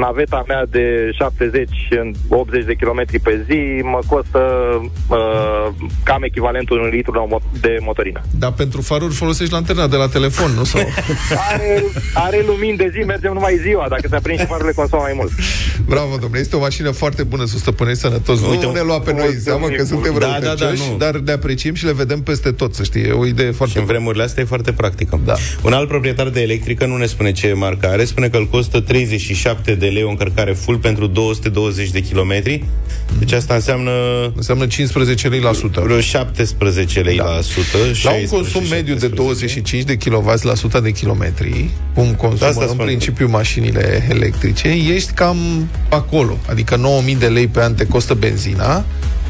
[0.00, 4.40] naveta mea de 70-80 de kilometri pe zi mă costă
[5.08, 5.66] uh,
[6.02, 8.20] cam echivalentul unui litru de mo- de motorină.
[8.38, 10.64] Dar pentru faruri folosești lanterna de la telefon, nu?
[10.64, 10.80] Sau...
[11.52, 13.86] Are, are lumini de zi, mergem numai ziua.
[13.88, 15.30] Dacă se aprind și farurile consumă mai mult.
[15.88, 18.40] Bravo, domnule, este o mașină foarte bună să o stăpânești sănătos.
[18.40, 20.96] Nu Uite, ne lua pe noi seama că suntem Da, da, da, răutăcioși, nu.
[20.96, 23.02] dar ne apreciem și le vedem peste tot, să știi.
[23.02, 25.20] E o idee foarte Și în vremurile astea e foarte practică.
[25.24, 25.34] Da.
[25.62, 28.80] Un alt proprietar de electrică nu ne spune ce marcă are, spune că îl costă
[28.80, 32.64] 37 de lei o încărcare full pentru 220 de kilometri.
[33.18, 33.90] Deci asta înseamnă...
[34.34, 35.80] Înseamnă 15 lei la sută.
[35.80, 37.24] Vreo 17 lei da.
[37.24, 37.76] la sută.
[37.76, 39.14] La un 16, consum mediu de 17.
[39.14, 42.84] 25 de kW la 100 de kilometri, cum consumă Asta în spun.
[42.84, 46.38] principiu mașinile electrice, ești cam acolo.
[46.48, 48.84] Adică 9000 de lei pe an te costă benzina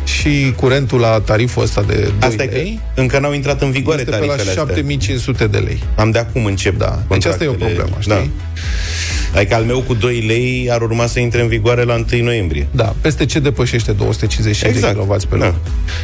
[0.07, 3.71] și curentul la tariful ăsta de 2 Asta e lei că încă n-au intrat în
[3.71, 4.65] vigoare este pe la tarifele astea.
[4.65, 5.83] 7500 de lei.
[5.97, 7.03] Am de acum încep Da.
[7.09, 7.83] Deci asta e o contractele.
[7.83, 8.31] problemă, știi?
[9.33, 9.39] Da.
[9.39, 12.67] Adică al meu cu 2 lei ar urma să intre în vigoare la 1 noiembrie.
[12.71, 14.95] Da, peste ce depășește 255 Exact.
[14.95, 15.55] de kW pe lună.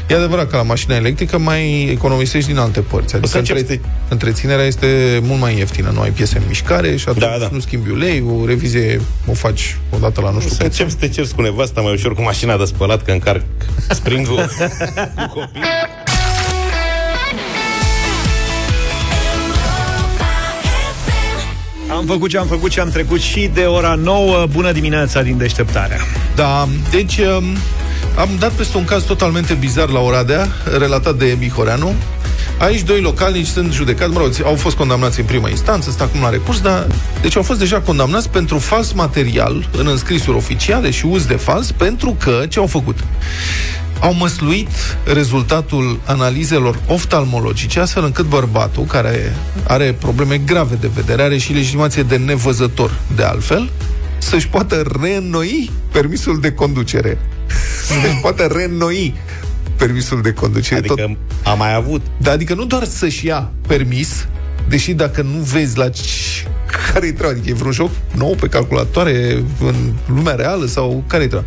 [0.09, 3.15] E adevărat că la mașina electrică mai economisești din alte părți.
[3.15, 3.81] Adică să încep între...
[4.09, 5.91] întreținerea este mult mai ieftină.
[5.95, 7.49] Nu ai piese în mișcare și atunci Da, da.
[7.53, 11.09] nu schimbi ulei, o revizie o faci odată la nu știu Să încep să te
[11.09, 13.43] ceri cu nevasta mai ușor cu mașina de spălat, că încarc
[13.93, 14.37] springul
[15.17, 15.61] cu copii.
[21.91, 24.47] Am făcut ce am făcut și am trecut și de ora 9.
[24.47, 25.99] Bună dimineața din deșteptarea.
[26.35, 27.45] Da, deci um,
[28.17, 31.95] am dat peste un caz totalmente bizar la Oradea, relatat de Emi Horeanu.
[32.63, 36.21] Aici doi localnici sunt judecați, mă rog, au fost condamnați în prima instanță, sunt acum
[36.21, 36.87] la recurs, dar
[37.21, 41.71] deci au fost deja condamnați pentru fals material în înscrisuri oficiale și uz de fals,
[41.71, 42.99] pentru că ce au făcut?
[44.01, 44.69] Au măsluit
[45.05, 49.37] rezultatul analizelor oftalmologice, astfel încât bărbatul, care
[49.67, 53.71] are probleme grave de vedere, are și legitimație de nevăzător, de altfel,
[54.19, 57.19] să-și poată reînnoi permisul de conducere.
[57.87, 59.15] Să-și poată reînnoi
[59.87, 60.79] permisul de conducere.
[60.79, 61.11] Adică Tot...
[61.45, 62.03] a mai avut.
[62.17, 64.27] Da, adică nu doar să-și ia permis,
[64.69, 66.03] deși dacă nu vezi la ce-
[66.93, 69.75] care-i treaba, adică e vreun joc nou pe calculatoare în
[70.07, 71.47] lumea reală sau care-i treaba.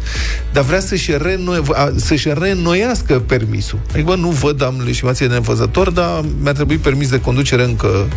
[0.54, 3.80] Dar vrea să-și, reînnoi, a- să-și reînnoiască permisul.
[3.90, 8.08] Adică, bă, nu văd, am legitimație de nevăzător, dar mi-a trebuit permis de conducere încă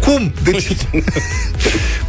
[0.00, 0.32] cum?
[0.42, 0.66] Deci...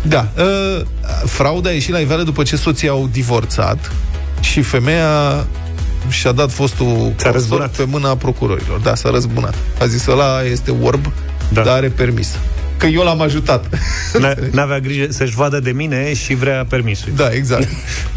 [0.01, 0.31] da.
[0.37, 0.81] Uh,
[1.25, 3.91] frauda a ieșit la iveală după ce soții au divorțat
[4.39, 5.45] și femeia
[6.09, 7.75] și-a dat fostul S-a consort răzbunat.
[7.75, 8.79] pe mâna procurorilor.
[8.79, 9.55] Da, s-a răzbunat.
[9.79, 11.11] A zis, ăla este orb,
[11.49, 11.61] da.
[11.61, 12.29] dar are permis.
[12.77, 13.65] Că eu l-am ajutat.
[14.19, 17.11] N- N-avea grijă să-și vadă de mine și vrea permisul.
[17.15, 17.67] Da, exact.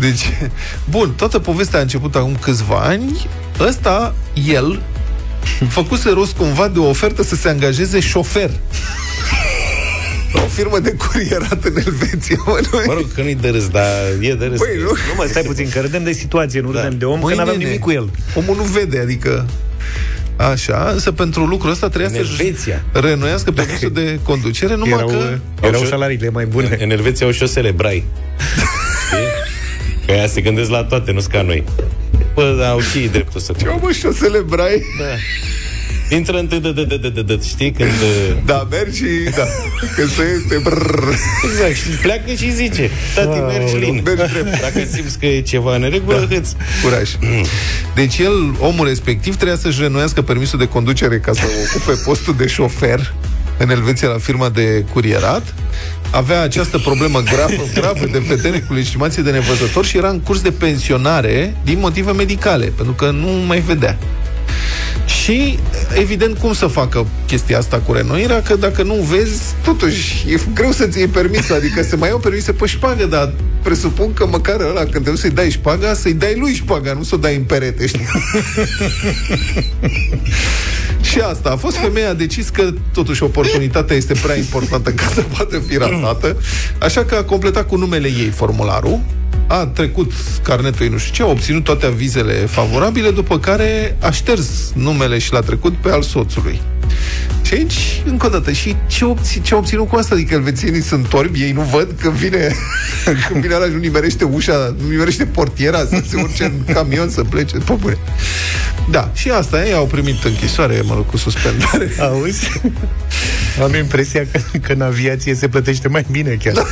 [0.00, 0.20] Deci,
[0.90, 3.26] bun, toată povestea a început acum câțiva ani.
[3.60, 4.14] Ăsta,
[4.46, 4.80] el,
[5.68, 8.50] făcuse rost cumva de o ofertă să se angajeze șofer.
[10.34, 13.68] La o firmă de curierat în Elveția, mă, nu Mă rog, că nu-i de râs,
[13.68, 13.84] dar
[14.20, 14.58] e de râs.
[14.58, 14.84] Băi, nu?
[14.84, 17.52] Nu mă, stai puțin, că râdem de situație, nu râdem de om, Măi, că n-avem
[17.56, 18.10] nene, nimic cu el.
[18.34, 19.46] Omul nu vede, adică...
[20.36, 22.84] Așa, însă pentru lucrul ăsta trebuia În să Elveția.
[22.92, 25.38] reînnoiască permisul de conducere, numai Erau, că...
[25.66, 26.76] erau și- salariile mai bune.
[26.80, 28.04] În Elveția au șosele brai.
[29.06, 29.26] Știi?
[30.06, 31.64] Că aia se gândesc la toate, nu-s ca noi.
[32.34, 33.52] Bă, dar au și ei dreptul să...
[33.64, 34.82] Eu mă, și o celebrai.
[34.98, 35.04] Da.
[36.08, 37.90] Intră în de de de de de de știi când...
[38.02, 39.04] uh, Da, mergi și...
[39.36, 39.42] Da,
[39.96, 40.60] că se este...
[40.62, 41.08] Brrr.
[41.44, 44.60] Exact, și pleacă și zice Tati, mergi lin Mergi drept.
[44.60, 46.36] Dacă simți că e ceva în regulă, da.
[46.36, 46.56] îți...
[46.82, 47.10] Curaj.
[47.94, 52.46] Deci el, omul respectiv, trebuia să-și renuiască permisul de conducere ca să ocupe postul de
[52.46, 53.14] șofer
[53.58, 55.54] în Elveția la firma de curierat.
[56.10, 60.40] Avea această problemă gravă, gravă de vedere cu legitimație de nevăzător și era în curs
[60.40, 63.98] de pensionare din motive medicale, pentru că nu mai vedea.
[65.06, 65.58] Și,
[65.94, 68.42] evident, cum să facă chestia asta cu renoirea?
[68.42, 72.52] Că dacă nu vezi, totuși, e greu să-ți iei permis, adică să mai iau permise
[72.52, 73.32] pe șpagă, dar
[73.62, 77.02] presupun că măcar ăla, când te duci să-i dai șpaga, să-i dai lui șpaga, nu
[77.02, 78.06] să o dai în perete, știi?
[81.10, 81.76] Și asta a fost.
[81.76, 86.36] Femeia a decis că totuși oportunitatea este prea importantă ca să poată fi ratată,
[86.78, 89.00] așa că a completat cu numele ei formularul,
[89.46, 94.10] a trecut carnetul ei nu știu ce, a obținut toate avizele favorabile, după care a
[94.10, 96.60] șters numele și l-a trecut pe al soțului.
[97.42, 100.14] Și aici, încă o dată, și ce, obți, ce a obținut cu asta?
[100.14, 102.54] Adică elvețienii sunt orbi, ei nu văd când vine,
[103.28, 107.10] când vine ăla și nu nimerește ușa, nu nimerește portiera să se urce în camion
[107.10, 107.56] să plece.
[107.56, 107.98] Pă, bune.
[108.90, 111.90] Da, și asta, ei au primit închisoare, mă rog, cu suspendare.
[112.10, 112.60] Auzi?
[113.62, 116.54] Am impresia că, că în aviație se plătește mai bine chiar.
[116.54, 116.64] Da.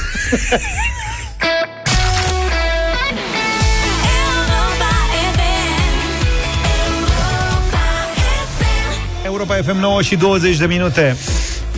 [9.43, 11.17] Europa FM 9 și 20 de minute.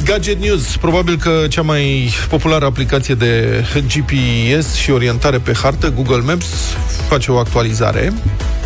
[0.05, 6.23] Gadget News, probabil că cea mai populară aplicație de GPS și orientare pe hartă, Google
[6.25, 6.47] Maps,
[7.09, 8.13] face o actualizare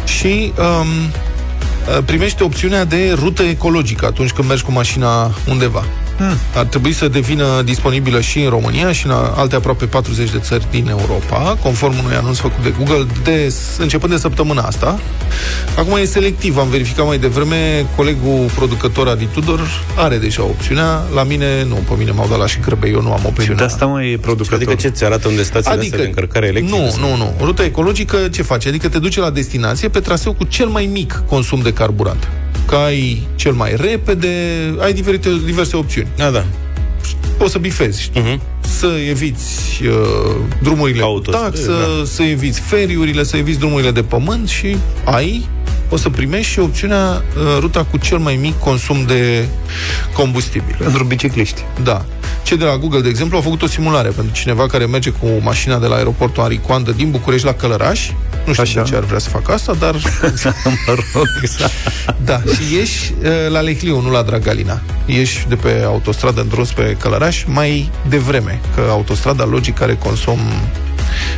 [0.05, 5.85] și um, primește opțiunea de rută ecologică atunci când mergi cu mașina undeva.
[6.19, 6.37] Hmm.
[6.55, 10.67] Ar trebui să devină disponibilă și în România și în alte aproape 40 de țări
[10.71, 14.99] din Europa, conform unui anunț făcut de Google de, începând de săptămâna asta.
[15.77, 19.61] Acum e selectiv, am verificat mai devreme, colegul producător Adi Tudor
[19.97, 23.13] are deja opțiunea, la mine nu, pe mine m-au dat la și grăbe, eu nu
[23.13, 23.57] am opțiunea.
[23.57, 24.57] De asta mai e producător.
[24.57, 26.77] Adică ce ți arată unde stațiile Adică- astea de încărcare electrică?
[26.77, 27.35] Nu, sau- nu, nu.
[27.41, 28.69] Ruta ecologică ce face?
[28.69, 32.29] Adică te duce la destinație pe traseu cu cel mai mic consum de carburant.
[32.69, 34.29] Că ai cel mai repede,
[34.81, 36.09] ai diferite, diverse opțiuni.
[36.17, 36.45] Da, da.
[37.39, 38.21] Poți să bifezi, știi?
[38.21, 38.41] Mhm.
[38.61, 42.05] Să eviți uh, drumurile Autos, cu taxă, da.
[42.05, 45.49] să eviți feriurile, să eviți drumurile de pământ și ai
[45.89, 49.49] o să primești și opțiunea uh, ruta cu cel mai mic consum de
[50.13, 50.77] combustibil.
[50.79, 51.65] Pentru bicicliști.
[51.83, 52.05] Da.
[52.43, 55.27] Cei de la Google, de exemplu, au făcut o simulare pentru cineva care merge cu
[55.41, 58.11] mașina de la aeroportul Henri Coandă din București la Călăraș.
[58.47, 58.83] Nu știu Așa.
[58.83, 59.95] de ce ar vrea să facă asta, dar...
[60.87, 61.27] mă rog,
[62.25, 64.81] da, și ieși uh, la Lecliu, nu la Dragalina.
[65.07, 70.39] Ieși de pe autostradă în drum spre Călăraș mai devreme, că autostrada logic are consum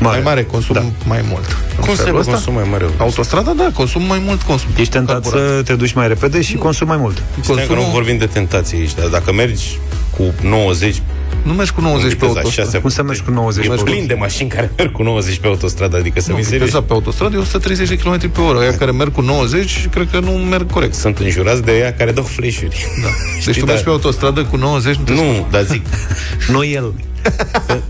[0.01, 0.15] mare.
[0.17, 0.85] mai mare, consum da.
[1.07, 1.57] mai mult.
[1.77, 2.85] În Cum să felul aibă ăsta, consum mai mare?
[2.97, 4.71] Autostrada, da, consum mai mult consum.
[4.77, 7.23] Ești tentat să te duci mai repede și consumi mai mult.
[7.41, 9.79] Stai că nu vorbim de tentații aici, dar dacă mergi
[10.17, 11.03] cu 90
[11.43, 12.79] Nu mergi cu 90 pe autostradă.
[12.81, 14.07] Cum să mergi cu 90 E pe plin autostradă?
[14.07, 16.65] de mașini care merg cu 90 pe autostradă, adică să Nu, fii serios.
[16.67, 18.59] viteza pe autostradă e 130 de km pe oră.
[18.59, 20.95] Aia care merg cu 90, cred că nu merg corect.
[20.95, 22.87] Sunt înjurați de ea care dau flash-uri.
[23.03, 23.09] Da.
[23.45, 25.83] Deci tu mergi pe autostradă cu 90, nu te Nu, dar zic,
[26.53, 26.93] Nu el.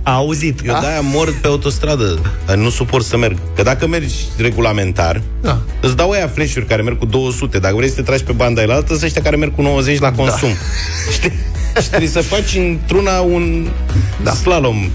[0.02, 0.60] A auzit.
[0.66, 3.36] eu de-aia mor pe autostradă, dar nu suport să merg.
[3.56, 5.58] Că dacă mergi regulamentar, Da.
[5.80, 7.58] îți dau aia flash-uri care merg cu 200.
[7.58, 10.12] Dacă vrei să te tragi pe banda elaltă, să ăștia care merg cu 90 la
[10.12, 10.48] consum.
[11.16, 11.32] Știi?
[11.82, 13.68] Și trebuie să faci într-una un
[14.22, 14.32] da.
[14.32, 14.90] slalom.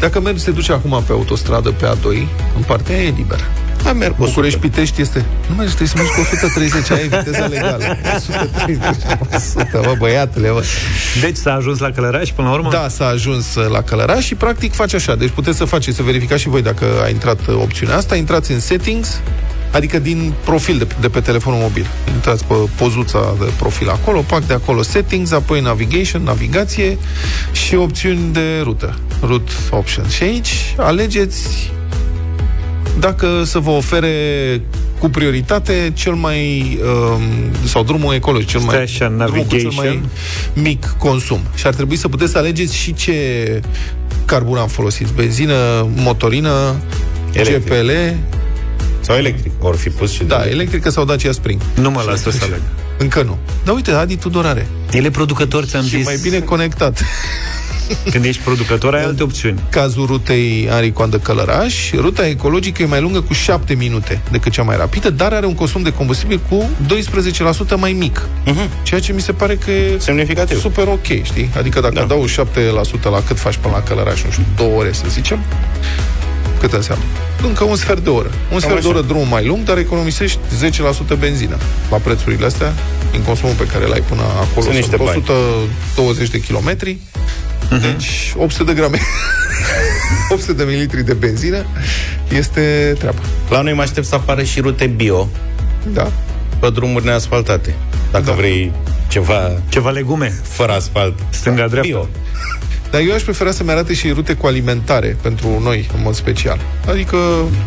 [0.00, 2.26] Dacă mergi, te duci acum pe autostradă pe A2,
[2.56, 3.40] în partea aia e liber.
[3.82, 5.24] Da, merg cu București Pitești este...
[5.48, 7.84] Nu mergi, trebuie să mergi cu 130, aia e viteza legală.
[8.16, 8.88] 130,
[9.34, 10.64] 100, bă, băiatule, bă.
[11.20, 12.70] Deci s-a ajuns la Călăraș până la urmă?
[12.70, 15.14] Da, s-a ajuns uh, la Călăraș și practic face așa.
[15.14, 18.16] Deci puteți să faceți, să verificați și voi dacă a intrat uh, opțiunea asta.
[18.16, 19.20] Intrați în settings,
[19.70, 21.86] adică din profil de, de pe telefonul mobil.
[22.14, 26.98] Intrați pe pozuța de profil acolo, pac de acolo settings, apoi navigation, navigație
[27.52, 30.12] și opțiuni de rută, route options.
[30.12, 31.72] Și aici alegeți
[32.98, 34.12] dacă să vă ofere
[34.98, 37.22] cu prioritate cel mai um,
[37.64, 40.10] sau drumul ecologic, cel mai Stai așa, drumul cu cel mai navigation.
[40.54, 41.40] mic consum.
[41.54, 43.60] Și ar trebui să puteți să alegeți și ce
[44.24, 45.12] carburant folosiți.
[45.14, 46.74] Benzină, motorină,
[47.32, 47.64] Electric.
[47.64, 47.90] GPL,
[49.00, 51.60] Sau electric, or fi pus și da, de electrică sau Dacia Spring.
[51.74, 52.60] Nu mă lasă să aleg.
[52.98, 53.38] Încă nu.
[53.64, 54.66] Dar uite, Adi Tudor are.
[54.92, 56.04] El e producător, ți-am Și zis.
[56.04, 57.02] mai bine conectat.
[58.12, 59.60] Când ești producător, ai alte opțiuni.
[59.70, 64.62] Cazul rutei Ari Coandă Călăraș, ruta ecologică e mai lungă cu 7 minute decât cea
[64.62, 68.26] mai rapidă, dar are un consum de combustibil cu 12% mai mic.
[68.44, 68.68] Mhm.
[68.82, 70.60] Ceea ce mi se pare că e Semnificativ.
[70.60, 71.50] super ok, știi?
[71.58, 72.02] Adică dacă Da.
[72.04, 75.38] dau 7% la cât faci până la Călăraș, nu știu, două ore să zicem,
[76.60, 77.04] cât înseamnă?
[77.42, 78.30] Încă un sfert de oră.
[78.52, 78.88] Un sfert de așa.
[78.88, 80.38] oră drum mai lung, dar economisești
[81.16, 81.56] 10% benzină.
[81.90, 82.72] La prețurile astea,
[83.10, 85.08] din consumul pe care l-ai până acolo, Sunt niște bani.
[85.26, 86.96] 120 de kilometri,
[87.80, 88.98] deci 800 de grame
[90.32, 91.64] 800 de mililitri de benzină
[92.28, 93.18] este treaba.
[93.50, 95.28] La noi mă aștept să apară și rute bio
[95.92, 96.12] Da.
[96.60, 97.74] pe drumuri neasfaltate.
[98.10, 98.32] Dacă Da.
[98.32, 98.72] vrei
[99.08, 100.40] ceva Ceva legume.
[100.42, 101.14] fără asfalt.
[101.30, 101.80] Stânga-dreapta.
[101.88, 102.08] Bio.
[102.90, 106.58] Dar eu aș prefera să-mi arate și rute cu alimentare pentru noi, în mod special.
[106.86, 107.16] Adică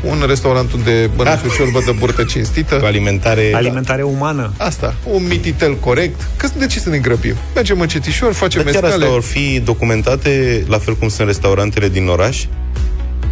[0.04, 2.76] un restaurant unde bănânci o ciorbă de burtă cinstită.
[2.76, 3.52] Cu alimentare...
[3.54, 4.54] Alimentare umană.
[4.58, 6.22] Asta, un mititel corect.
[6.38, 7.36] Că de ce să ne grăbim?
[7.56, 9.04] Mergem încetișor, facem Dar chiar mescale.
[9.04, 12.46] astea vor fi documentate la fel cum sunt restaurantele din oraș?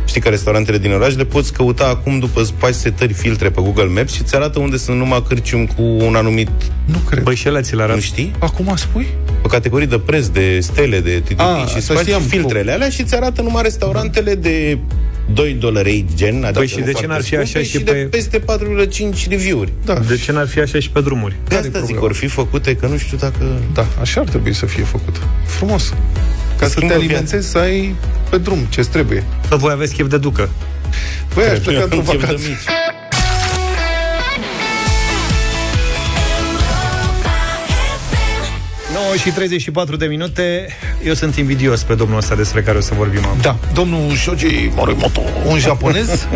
[0.10, 3.62] Știi că restaurantele din oraș le poți căuta acum după îți faci setări filtre pe
[3.62, 6.50] Google Maps și îți arată unde sunt numai cârciumi cu un anumit...
[6.86, 7.24] Nu cred.
[7.24, 7.96] Păi și ele ți le arată.
[7.98, 8.32] Nu știi?
[8.40, 9.08] Acum spui?
[9.42, 12.22] Pe categorii de preț, de stele, de TTP Ah, și îți asta faci știam.
[12.22, 14.78] filtrele alea și îți arată numai restaurantele de
[15.34, 17.78] 2 dolari gen, adică Păi și nu de ce foarte n-ar fi așa scumpe, și
[17.78, 19.72] și pe- de peste 4,5 review-uri.
[19.86, 19.94] Da.
[19.94, 21.34] De ce n-ar fi așa și pe drumuri?
[21.48, 22.06] De Care-i asta zic, problema?
[22.06, 23.60] or fi făcute, că nu știu dacă...
[23.74, 25.16] Da, așa ar trebui să fie făcut.
[25.46, 25.94] Frumos.
[26.60, 27.14] Ca să Schimbă te viața.
[27.14, 27.96] alimentezi, să ai
[28.30, 29.24] pe drum ce trebuie.
[29.50, 30.50] Că voi aveți chef de ducă.
[31.34, 32.48] Băi, aș pleca Eu într-o am chef de vacanță.
[39.10, 40.68] 9 și 34 de minute.
[41.04, 43.38] Eu sunt invidios pe domnul ăsta despre care o să vorbim acum.
[43.42, 46.28] Da, domnul Shoji Morimoto, un japonez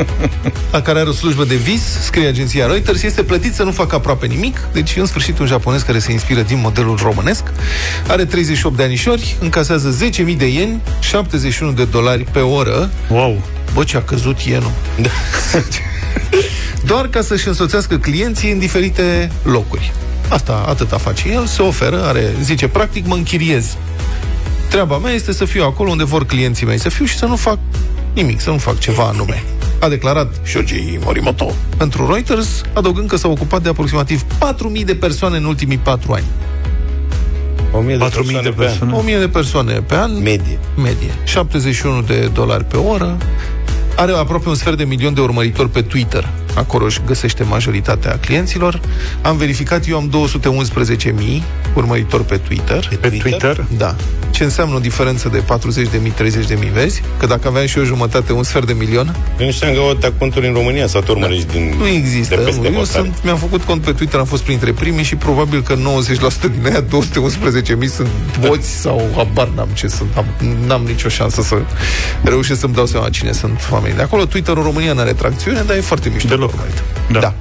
[0.72, 3.96] la care are o slujbă de vis, scrie agenția Reuters, este plătit să nu facă
[3.96, 7.44] aproape nimic, deci în sfârșit un japonez care se inspiră din modelul românesc,
[8.08, 9.98] are 38 de anișori, încasează
[10.28, 12.90] 10.000 de ieni, 71 de dolari pe oră.
[13.10, 13.42] Wow!
[13.74, 14.72] Bă, ce a căzut ienul.
[16.86, 19.94] Doar ca să-și însoțească clienții în diferite locuri.
[20.34, 23.78] Asta, atâta face el, se oferă, are, zice, practic mă închiriez.
[24.70, 27.36] Treaba mea este să fiu acolo unde vor clienții mei să fiu și să nu
[27.36, 27.58] fac
[28.14, 29.44] nimic, să nu fac ceva anume.
[29.80, 35.38] A declarat Shoji Morimoto pentru Reuters, adăugând că s-a ocupat de aproximativ 4.000 de persoane
[35.38, 36.26] în ultimii 4 ani.
[37.72, 38.68] 1000 de 4.000 persoane de pe an.
[38.68, 38.94] persoane.
[38.94, 40.22] 1000 de persoane pe an.
[40.22, 40.60] Medie.
[40.76, 41.12] Medie.
[41.24, 43.18] 71 de dolari pe oră.
[43.96, 46.30] Are aproape un sfert de milion de urmăritori pe Twitter.
[46.56, 48.80] Acolo își găsește majoritatea clienților.
[49.22, 50.30] Am verificat, eu am
[51.10, 51.42] 211.000
[51.76, 52.90] urmăritori pe Twitter.
[53.00, 53.66] Pe Twitter?
[53.78, 53.96] Da.
[54.32, 55.44] Ce înseamnă o diferență de 40.000,
[56.58, 57.02] 30.000, vezi?
[57.18, 59.90] Că dacă aveam și eu jumătate, un sfert de milion, Eu nu știam că au
[59.90, 61.70] atâtea conturi în România sau te urmărești din...
[61.70, 61.76] Da.
[61.76, 62.36] nu există.
[62.36, 62.86] De peste Eu hotare.
[62.86, 65.78] sunt, mi-am făcut cont pe Twitter, am fost printre primii și probabil că 90%
[66.42, 66.88] din aia, 211.000
[67.96, 70.10] sunt boți sau habar n-am ce sunt.
[70.16, 70.26] Am,
[70.68, 71.56] n-am nicio șansă să
[72.24, 74.26] reușesc să-mi dau seama cine sunt oamenii de acolo.
[74.26, 76.28] Twitter în România n-are tracțiune, dar e foarte mișto.
[76.44, 76.68] Deloc.
[77.12, 77.20] Da.
[77.20, 77.34] da.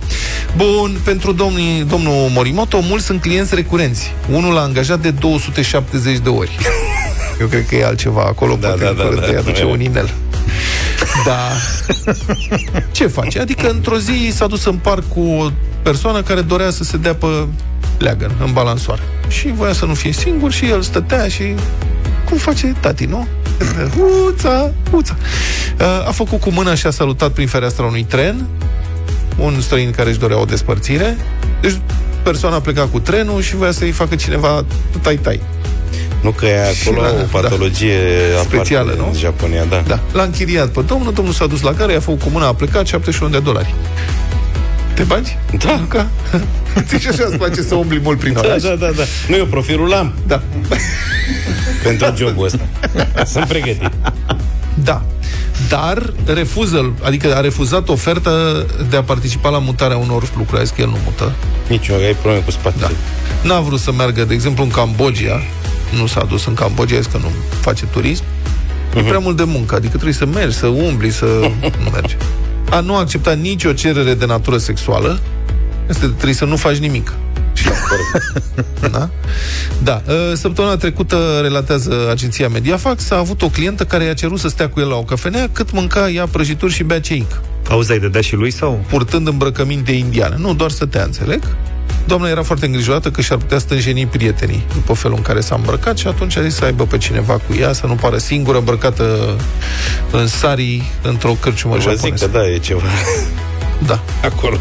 [0.57, 4.15] Bun, pentru domnii, domnul Morimoto, mulți sunt clienți recurenți.
[4.31, 6.59] Unul l-a angajat de 270 de ori.
[7.41, 9.29] Eu cred că e altceva acolo, Da, poate da, în da, curând da.
[9.29, 10.11] îi aduce un inel.
[11.25, 11.49] Da.
[12.97, 13.41] Ce face?
[13.41, 15.51] Adică într-o zi s-a dus în parc cu o
[15.83, 17.27] persoană care dorea să se dea pe
[17.99, 19.03] leagăn, în balansoare.
[19.29, 21.43] Și voia să nu fie singur și el stătea și...
[22.29, 23.27] Cum face tati, nu?
[24.29, 25.17] Uța, uța.
[26.07, 28.47] A făcut cu mâna și a salutat prin fereastra unui tren
[29.45, 31.17] un străin care își dorea o despărțire.
[31.61, 31.81] Deci
[32.23, 34.65] persoana a plecat cu trenul și voia să-i facă cineva
[35.01, 35.41] tai-tai.
[36.21, 36.75] Nu că e acolo
[37.07, 37.97] Și la- o patologie
[38.35, 38.41] da.
[38.41, 39.07] Specială, aparte nu?
[39.13, 39.83] în Japonia, da.
[39.87, 40.01] Da.
[40.13, 42.87] L-a închiriat pe domnul, domnul s-a dus la care, i-a făcut cu mâna, a plecat
[42.87, 43.75] 71 de dolari.
[44.95, 45.37] Te bagi?
[45.65, 45.81] Da.
[45.89, 46.07] Ca?
[46.87, 48.63] Ți și așa îți place să umbli mult prin Da, oraș?
[48.63, 49.03] da, da, da.
[49.29, 50.43] Nu, eu profilul am Da.
[51.83, 52.59] pentru jobul ăsta.
[53.27, 53.91] Sunt pregătit.
[54.75, 55.03] Da.
[55.69, 58.31] Dar refuză, adică a refuzat oferta
[58.91, 60.61] de a participa la mutarea unor lucruri.
[60.61, 61.33] A zis că el nu mută.
[61.69, 62.87] Nici eu, ai probleme cu spatele.
[63.43, 63.49] Da.
[63.49, 65.41] N-a vrut să meargă, de exemplu, în Cambodgia.
[65.99, 67.31] Nu s-a dus în Cambodgia, a zis că nu
[67.61, 68.23] face turism.
[68.97, 71.25] E prea mult de muncă, adică trebuie să mergi, să umbli, să
[71.85, 72.17] nu merge.
[72.71, 75.21] A nu accepta nicio cerere de natură sexuală.
[75.89, 77.13] Este, trebuie să nu faci nimic.
[77.63, 77.69] Și
[78.91, 79.09] da?
[79.83, 80.03] Da.
[80.09, 84.69] Uh, Săptămâna trecută, relatează agenția Mediafax, a avut o clientă care i-a cerut să stea
[84.69, 87.41] cu el la o cafenea cât mânca ea prăjituri și bea ceic.
[87.69, 88.85] Auzi, ai de dat și lui sau?
[88.89, 90.35] Purtând îmbrăcăminte indiane.
[90.39, 91.43] Nu, doar să te înțeleg.
[92.07, 95.99] Doamna era foarte îngrijorată că și-ar putea stânjeni prietenii după felul în care s-a îmbrăcat
[95.99, 99.37] și atunci a zis să aibă pe cineva cu ea, să nu pară singură îmbrăcată
[100.11, 102.25] în sari într-o cârciumă Vă zic japoneză.
[102.27, 102.83] că da, e ceva.
[103.87, 104.03] Da.
[104.31, 104.59] Acolo.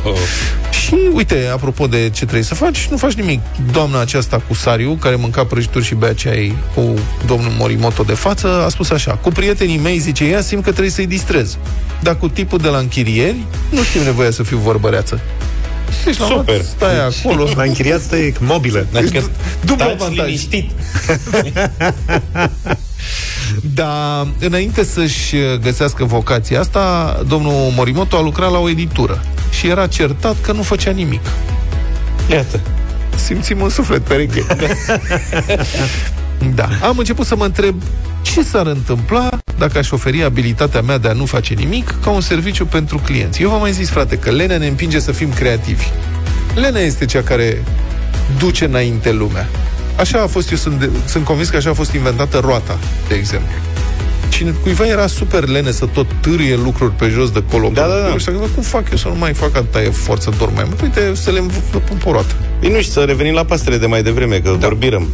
[0.92, 3.40] Și uite, apropo de ce trebuie să faci, nu faci nimic.
[3.72, 6.94] Doamna aceasta cu Sariu, care mânca prăjituri și bea ceai cu
[7.26, 10.92] domnul Morimoto de față, a spus așa, cu prietenii mei, zice ea, simt că trebuie
[10.92, 11.58] să-i distrez.
[12.02, 13.36] Dar cu tipul de la închirieri,
[13.70, 15.20] nu știu nevoia să fiu vorbăreață.
[16.06, 16.66] Deci, la un moment, Super.
[16.90, 17.50] Stai acolo.
[17.56, 18.86] La închiriat stai mobilă.
[18.96, 19.30] Adică
[19.66, 20.26] dublu taci avantaj.
[20.26, 20.72] liniștit.
[23.74, 29.88] Dar înainte să-și găsească vocația asta, domnul Morimoto a lucrat la o editură și era
[29.88, 31.22] certat că nu făcea nimic.
[32.30, 32.60] Iată.
[33.16, 34.46] Simțim un suflet pereche.
[36.56, 36.70] da.
[36.82, 37.76] Am început să mă întreb
[38.22, 42.22] ce s-ar întâmpla dacă aș oferi abilitatea mea de a nu face nimic ca un
[42.22, 43.42] serviciu pentru clienți.
[43.42, 45.88] Eu v-am mai zis, frate, că Lena ne împinge să fim creativi.
[46.56, 47.64] Lena este cea care
[48.38, 49.50] duce înainte lumea.
[49.96, 53.16] Așa a fost, eu sunt, de, sunt convins că așa a fost inventată roata, de
[53.16, 53.50] exemplu.
[54.30, 57.70] Cine, cuiva era super lene să tot târie lucruri pe jos de colo.
[57.74, 58.18] Da, da, da.
[58.18, 60.64] Și s-a gândit, cum fac eu să nu mai fac atâta efort să dorm mai
[60.68, 60.82] mult?
[60.82, 62.34] Uite, să le înv- pun pe o roată.
[62.62, 64.68] Ei, nu știu, să revenim la pastele de mai devreme, că da.
[64.68, 65.08] vorbirăm.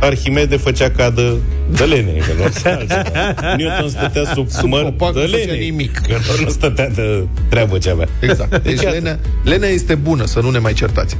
[0.00, 1.36] Arhimede făcea cadă
[1.70, 3.54] de lene, că nu altceva.
[3.56, 5.56] Newton stătea sub, Sub măr copac, de nu făcea lene.
[5.58, 5.98] nimic.
[5.98, 8.08] Că doar nu stătea de treabă ce avea.
[8.20, 8.62] Exact.
[8.62, 8.94] Deci iată.
[8.94, 11.16] Lena, Lena este bună, să nu ne mai certați.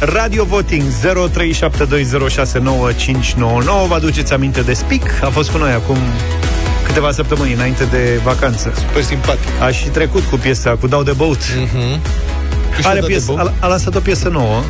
[0.00, 0.88] Radio Voting 0372069599
[3.88, 5.22] Vă aduceți aminte de Spic?
[5.22, 5.96] A fost cu noi acum
[6.86, 8.72] câteva săptămâni înainte de vacanță.
[8.76, 9.48] Super simpatic.
[9.60, 11.42] A și trecut cu piesa, cu Dau de Boat.
[11.42, 12.00] Mm-hmm.
[12.82, 14.62] Are piesă, a, a lansat o piesă nouă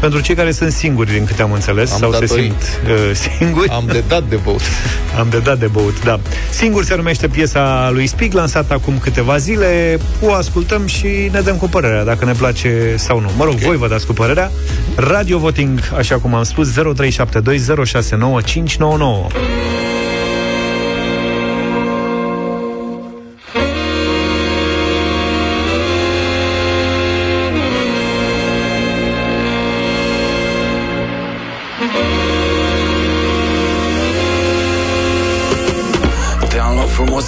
[0.00, 2.44] Pentru cei care sunt singuri, din câte am înțeles, Am sau se datorii.
[2.44, 3.68] simt uh, singuri.
[3.68, 4.60] Am de dat de băut.
[5.18, 6.20] Am de dat de băut, da.
[6.50, 9.98] Singur se numește piesa lui Spig, lansată acum câteva zile.
[10.20, 13.30] O ascultăm și ne dăm cu părerea, dacă ne place sau nu.
[13.36, 13.66] Mă rog, okay.
[13.66, 14.50] voi vă dați cu părerea.
[14.96, 16.74] Radio Voting, așa cum am spus, 0372069599.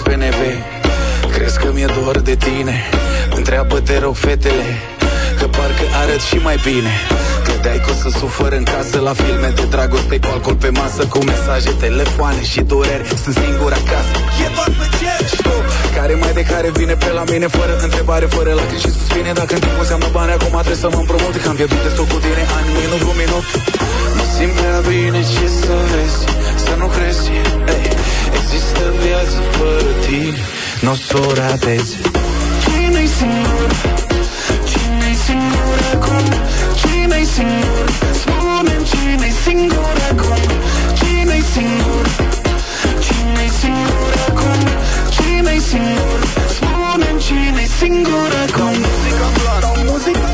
[0.04, 0.64] Luat frumos pe neve
[1.32, 2.76] Crezi că mi-e dor de tine?
[3.34, 4.68] Întreabă te rog fetele
[5.38, 6.92] Că parcă arăt și mai bine.
[7.46, 11.02] Credeai că o să sufăr în casă La filme de dragoste cu alcool pe masă
[11.12, 13.04] Cu mesaje, telefoane și dureri.
[13.22, 14.16] Sunt singur acasă.
[14.44, 15.20] E doar pe cer.
[15.36, 15.64] Stop
[15.96, 19.30] Care mai de care vine pe la mine Fără întrebare, fără lacrimi și suspine.
[19.40, 22.18] Dacă în timp înseamnă bani Acum trebuie să mă împrumut Că am pierdut destul cu
[22.24, 23.44] tine Ani, minut cu minut.
[24.16, 26.20] Mă simt prea bine Ce să vezi
[26.64, 27.24] Să nu crezi
[27.74, 27.93] Ei,
[28.54, 30.42] Există viață fără tine
[30.80, 31.96] Nu o să o ratezi
[32.62, 33.70] Cine-i singur?
[34.70, 36.26] Cine-i singur acum?
[36.80, 37.86] Cine-i singur?
[38.20, 40.42] Spune-mi cine-i singur acum?
[40.98, 42.06] Cine-i singur?
[43.04, 44.60] Cine-i singur acum?
[45.14, 46.20] Cine-i singur?
[46.56, 48.74] Spune-mi cine-i singur acum?
[48.86, 50.30] Muzica blană, dau muzica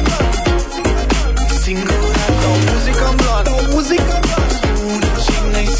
[1.62, 2.02] Singur
[2.42, 4.29] dau muzica blană, dau muzica Spune-mi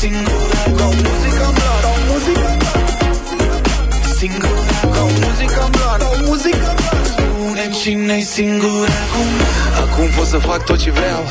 [0.00, 0.96] cine-i singur acum?
[1.06, 2.50] Muzica blană, dau muzica
[4.18, 4.58] Singur
[4.94, 6.74] dau muzica blană, dau muzica
[7.10, 9.28] Spune-mi cine-i singur acum
[9.82, 11.22] Acum pot să fac tot ce vreau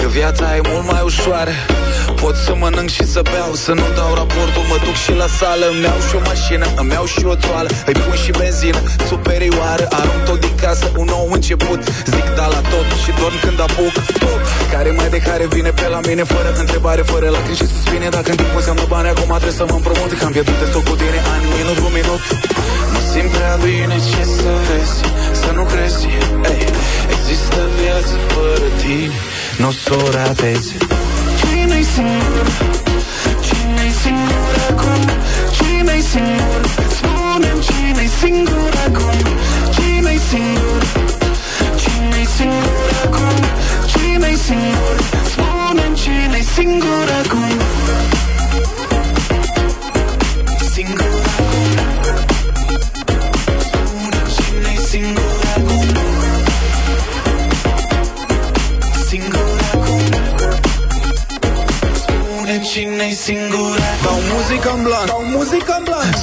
[0.00, 1.50] Că viața e mult mai ușoară.
[2.20, 5.66] Pot să mănânc și să beau Să nu dau raportul, mă duc și la sală
[5.72, 9.84] Îmi iau și o mașină, îmi iau și o toală Îi pun și benzină superioară
[9.90, 11.80] Arunc tot din casă, un nou început.
[12.12, 13.91] Zic da la tot și dorm când apuc.
[13.91, 13.91] Top,
[14.74, 18.28] Care mai de care vine pe la mine Fără întrebare, fără lacrimi și suspine Dacă
[18.34, 21.20] în timp înseamnă bani, acum trebuie să mă împrumut Că am pierdut destul cu tine
[21.32, 22.22] ani, minut cu minut
[22.92, 24.98] Mă simt prea bine, ce să vezi
[25.42, 26.02] Să nu crezi,
[26.54, 26.66] ei
[27.14, 29.16] Există viață fără tine
[29.60, 30.70] Nu o să o ratezi
[31.40, 32.46] Cine-i singur?
[33.46, 35.02] Cine-i singur acum?
[35.56, 36.71] Cine-i singur?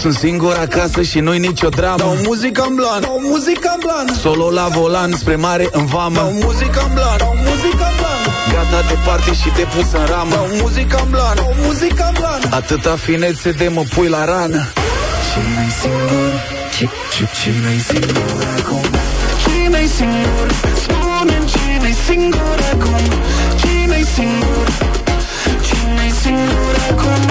[0.02, 4.16] Sunt singur acasă și nu-i nicio dramă Dau muzică în blan, dau muzică în blan
[4.22, 8.22] Solo la volan, spre mare în vamă Dau muzică în blan, dau muzică în blan
[8.54, 12.14] Gata de party și te pus în ramă Dau muzică în blan, dau muzică în
[12.20, 14.62] blan Atâta finețe de mă pui la rană
[15.30, 16.32] Cine-i singur?
[16.78, 18.86] Ce- ce- Cine-i singur acum?
[19.44, 20.48] Cine-i singur?
[20.84, 23.04] Spune-mi cine-i singur acum?
[23.62, 24.68] Cine-i singur?
[25.68, 27.22] Cine-i singur acum?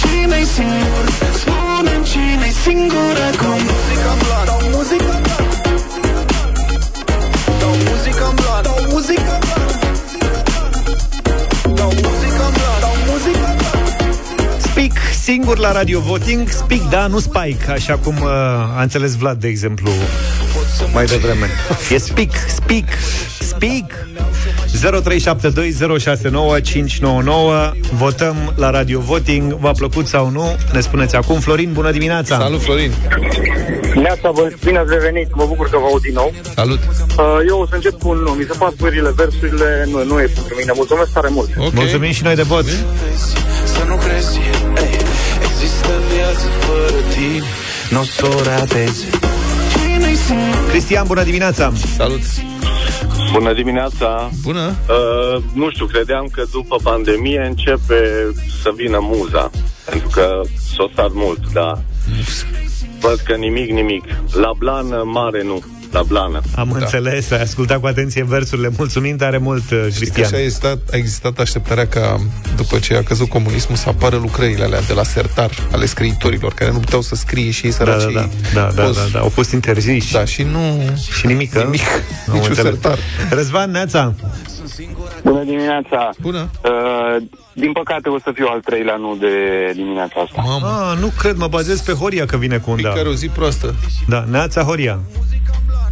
[0.00, 1.04] Cine-i singur?
[2.62, 3.60] Spune-mi cine-i singur acum?
[3.62, 5.46] Muzică în blan, dau muzică în blan
[7.58, 9.70] Dau muzică în blan, dau muzică în blan
[11.74, 14.92] Dau muzică în blan, dau muzică în blan Speak
[15.22, 18.28] singur la Radio Voting Speak, da, nu Spike Așa cum uh,
[18.76, 19.90] a înțeles Vlad, de exemplu
[20.92, 21.46] Mai devreme.
[21.90, 22.84] E Speak, Speak,
[23.40, 24.06] Speak
[24.82, 24.86] 0372069599
[27.92, 30.56] Votăm la Radio Voting V-a plăcut sau nu?
[30.72, 32.92] Ne spuneți acum Florin, bună dimineața Salut, Florin!
[33.94, 36.32] Neața, vă, bine ați revenit, mă bucur că vă aud din nou.
[36.54, 36.78] Salut!
[36.78, 40.20] Uh, Eu o să încep cu un nu, mi se fac pările, versurile, nu, nu
[40.20, 40.72] e pentru mine.
[40.74, 41.50] Mulțumesc tare mult.
[41.56, 41.70] okay.
[41.74, 42.64] Mulțumim și noi de vot
[43.64, 44.98] Să nu crezi, ei,
[45.48, 47.44] există viață fără tine
[47.90, 49.04] Nu o să o ratezi
[49.72, 50.68] Cine-i singur?
[50.70, 52.20] Cristian, bună dimineața Salut!
[53.32, 54.30] Bună dimineața!
[54.42, 54.74] Bună!
[54.88, 58.30] Uh, nu știu, credeam că după pandemie începe
[58.62, 59.50] să vină muza.
[59.90, 60.40] Pentru că
[60.74, 61.84] s-o stat mult, dar
[63.00, 64.04] văd că nimic, nimic.
[64.32, 65.62] La blană, mare nu.
[65.92, 66.40] La blană.
[66.56, 66.78] Am da.
[66.78, 70.40] înțeles, ai ascultat cu atenție versurile Mulțumim tare mult, uh, Știți că Cristian așa a
[70.40, 72.20] existat, a existat așteptarea ca
[72.56, 76.70] după ce a căzut comunismul să apară lucrările alea de la sertar ale scriitorilor care
[76.70, 79.28] nu puteau să scrie și ei da, săracii da, da, da, da, da, da, au
[79.28, 80.90] fost interziși Da, și nu...
[81.18, 81.80] Și nimic, Nimic,
[82.26, 82.72] Am niciun înțeles.
[82.72, 82.98] sertar.
[83.30, 84.14] Răzvan, Neața
[85.24, 86.10] Bună dimineața!
[86.20, 86.50] Bună!
[86.64, 87.22] Uh,
[87.52, 89.28] din păcate o să fiu al treilea nu de
[89.74, 90.42] dimineața asta.
[90.42, 90.66] Mamă.
[90.66, 93.28] Ah, nu cred, mă bazez pe Horia că vine cu un da Care o zi
[93.28, 93.74] proastă.
[94.08, 94.98] Da, Neața Horia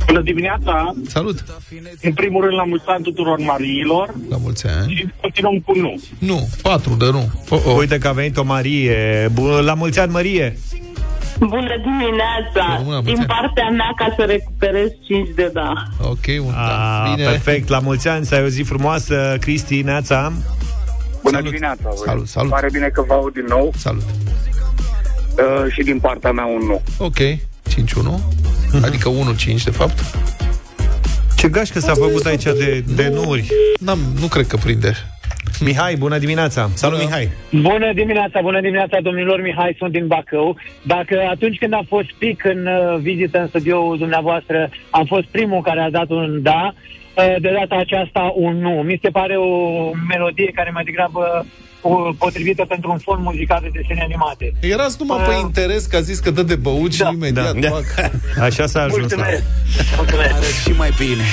[0.07, 0.95] Bună dimineața!
[1.07, 1.45] Salut!
[2.03, 4.95] În primul rând, la mulți ani tuturor Mariilor La mulți ani.
[4.95, 6.01] și continuăm cu nu.
[6.19, 7.31] Nu, patru de nu.
[7.49, 7.75] Oh, oh.
[7.79, 9.29] Uite că a venit o Marie.
[9.33, 10.57] Bun, la mulți ani, Marie!
[11.39, 12.81] Bună dimineața!
[12.85, 15.73] Bună, Din partea mea ca să recuperez 5 de da.
[16.03, 17.13] Ok, un A, da.
[17.15, 17.29] Bine.
[17.29, 20.33] perfect, la mulți ani, să ai o zi frumoasă, Cristi, Neața.
[21.23, 21.45] Bună Salut.
[21.51, 22.03] dimineața, voi.
[22.07, 22.51] Salut, salut.
[22.51, 23.73] Pare bine că vă aud din nou.
[23.77, 24.03] Salut.
[24.03, 26.83] Uh, și din partea mea un nu.
[26.99, 27.17] Ok,
[27.71, 28.85] 5-1.
[28.85, 29.11] Adică
[29.59, 29.99] 1-5, de fapt.
[31.37, 33.47] Ce gașcă s-a făcut aici de, de nuri.
[33.81, 34.95] N-am, nu cred că prinde.
[35.65, 36.69] Mihai, bună dimineața!
[36.75, 37.29] Salut, Mihai!
[37.51, 40.57] Bună dimineața, bună dimineața, domnilor Mihai, sunt din Bacău.
[40.83, 45.63] Dacă atunci când am fost pic în uh, vizită în studioul dumneavoastră, am fost primul
[45.63, 48.71] care a dat un da, uh, de data aceasta un nu.
[48.71, 49.51] Mi se pare o
[50.09, 51.45] melodie care mai degrabă o,
[52.19, 54.53] potrivită pentru un fond muzical de desene animate.
[54.61, 57.69] Erați numai pe interes că a zis că dă de băut și imediat Da.
[57.69, 57.85] fac.
[58.47, 59.25] Așa s-a ajuns la...
[59.25, 61.25] Are și mai bine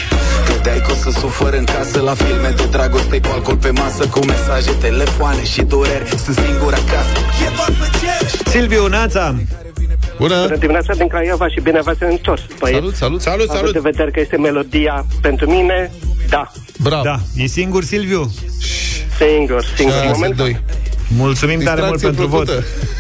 [0.45, 4.07] Credeai că o să sufăr în casă la filme De dragoste cu alcool pe masă
[4.07, 9.35] Cu mesaje, telefoane și dureri Sunt singur acasă E doar pe cer Silviu, Neața!
[10.18, 10.41] Bună!
[10.41, 12.41] Bună dimineața din Craiova și bine v-ați întors.
[12.59, 12.80] băieți.
[12.80, 13.22] Salut, salut!
[13.22, 13.74] Salut, Având salut!
[13.74, 15.91] de vedere că este melodia pentru mine,
[16.30, 17.03] da, Bravo!
[17.03, 18.32] Da, e singur, Silviu?
[19.18, 19.95] singur, singur.
[20.03, 20.59] În momentul 2.
[21.18, 22.53] Mulțumim tare mult Distracție pentru plăcută.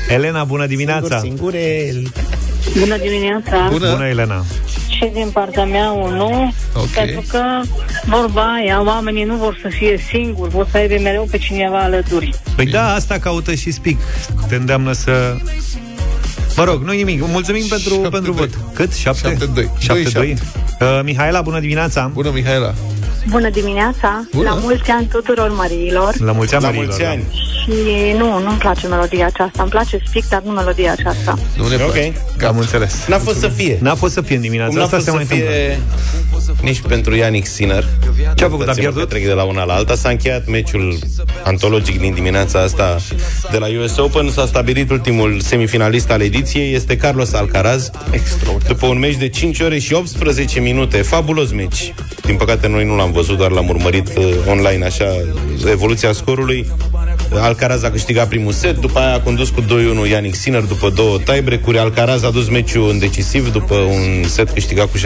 [0.07, 0.15] vot.
[0.15, 1.19] Elena, bună dimineața!
[1.19, 2.11] Singurel!
[2.79, 3.67] Bună dimineața!
[3.71, 3.91] Bună!
[3.91, 4.43] Bună, Elena!
[4.89, 6.87] Și din partea mea un nu, Ok.
[6.87, 7.41] pentru că
[8.05, 12.35] vorba aia, oamenii nu vor să fie singuri, vor să aibă mereu pe cineva alături.
[12.55, 13.99] Păi da, asta caută și Spic.
[14.47, 15.35] Te îndeamnă să...
[16.57, 17.27] Mă rog, nu nimic.
[17.27, 18.47] Mulțumim pentru, Șapte pentru doi.
[18.47, 18.59] vot.
[18.73, 18.93] Cât?
[18.93, 19.27] 7?
[19.29, 19.69] Șapte doi.
[19.79, 20.37] 7 Doi 2.
[20.79, 22.09] Uh, Mihaela, bună dimineața!
[22.13, 22.73] Bună, Mihaela!
[23.29, 24.23] Bună dimineața!
[24.33, 24.49] Bună.
[24.49, 26.13] La mulți ani tuturor Mariilor!
[26.19, 27.09] La mulți ani, La Marilor, mulți da.
[27.09, 27.23] ani!
[27.67, 29.61] Și nu, nu-mi place melodia aceasta.
[29.61, 31.37] Îmi place spic, dar nu melodia aceasta.
[31.57, 31.91] Nu ne Ok.
[31.91, 32.13] place.
[32.47, 33.05] Am înțeles.
[33.07, 33.77] N-a fost să fie.
[33.81, 35.55] N-a fost să fie în dimineața Cum n-a asta, fost se să mai întâmplă.
[35.55, 35.79] fie
[36.61, 37.85] nici pentru Yannick Sinner.
[38.35, 39.01] Ce a făcut, a Dați-mă pierdut?
[39.01, 39.95] că Trec de la una la alta.
[39.95, 40.97] S-a încheiat meciul
[41.43, 42.97] antologic din dimineața asta
[43.51, 44.29] de la US Open.
[44.29, 46.73] S-a stabilit ultimul semifinalist al ediției.
[46.73, 47.89] Este Carlos Alcaraz.
[48.67, 50.97] După un meci de 5 ore și 18 minute.
[50.97, 51.93] Fabulos meci.
[52.25, 55.05] Din păcate noi nu l-am văzut, doar l-am urmărit uh, online, așa,
[55.69, 56.67] evoluția scorului.
[57.57, 59.65] Alcaraz a câștigat primul set, după aia a condus cu 2-1
[60.09, 61.77] Yannick Sinner după două tiebreak-uri.
[61.77, 65.01] Alcaraz a dus meciul în decisiv după un set câștigat cu 7-5.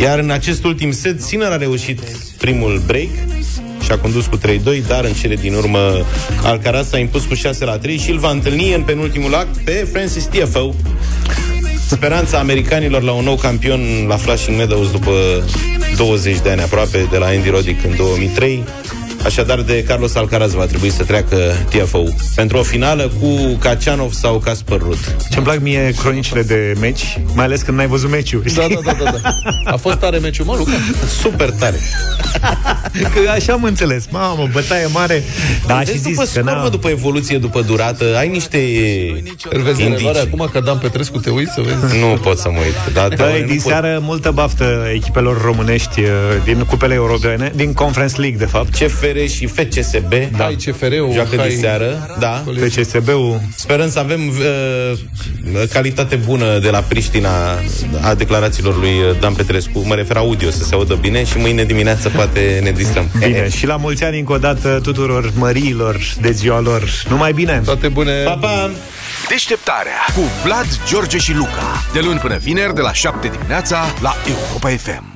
[0.00, 2.00] Iar în acest ultim set, Sinner a reușit
[2.38, 3.08] primul break
[3.84, 4.40] și a condus cu 3-2,
[4.86, 6.06] dar în cele din urmă
[6.42, 9.88] Alcaraz s-a impus cu 6 la 3 și îl va întâlni în penultimul act pe
[9.92, 10.74] Francis Tiafoe.
[11.88, 15.12] Speranța americanilor la un nou campion la Flushing Meadows după
[15.96, 18.64] 20 de ani aproape de la Andy Roddick în 2003.
[19.24, 21.36] Așadar, de Carlos Alcaraz va trebui să treacă
[21.68, 25.16] Tiafoe pentru o finală cu Kacianov sau Casper Ruud.
[25.30, 28.42] Ce-mi plac mie cronicile de meci, mai ales când n-ai văzut meciul.
[28.54, 29.34] Da, da, da, da, da.
[29.72, 30.70] A fost tare meciul, mă, Luca?
[31.20, 31.76] Super tare.
[33.14, 34.04] Că așa am înțeles.
[34.10, 35.22] Mamă, bătaie mare.
[35.66, 36.62] Da, și Vezi zis după că scor, n-a...
[36.62, 38.58] mă, după evoluție, după durată, ai niște
[39.50, 40.06] Îl vezi în indicii.
[40.06, 41.98] reloare acum că Dan Petrescu te uiți să vezi?
[42.00, 42.94] Nu pot să mă uit.
[42.94, 43.72] Dar Băi, nu din pot.
[43.72, 46.08] seară multă baftă echipelor românești uh,
[46.44, 48.74] din cupele europene, din Conference League, de fapt.
[49.14, 50.44] CFR și FCSB Da.
[50.44, 51.48] Hai CFR-ul, joacă hai...
[51.48, 52.44] de seară, da.
[52.68, 54.98] FCSB-ul Sperăm să avem uh,
[55.72, 57.30] calitate bună de la Priștina
[58.00, 59.78] a declarațiilor lui uh, Dan Petrescu.
[59.86, 63.08] Mă refer audio, să se audă bine și mâine dimineață poate ne distrăm.
[63.18, 67.04] Bine, și la mulți ani încă o dată tuturor măriilor de ziua lor.
[67.08, 67.62] Numai bine!
[67.64, 68.22] Toate bune!
[68.22, 68.70] Pa, pa!
[69.28, 71.84] Deșteptarea cu Vlad, George și Luca.
[71.92, 75.13] De luni până vineri, de la 7 dimineața, la Europa FM.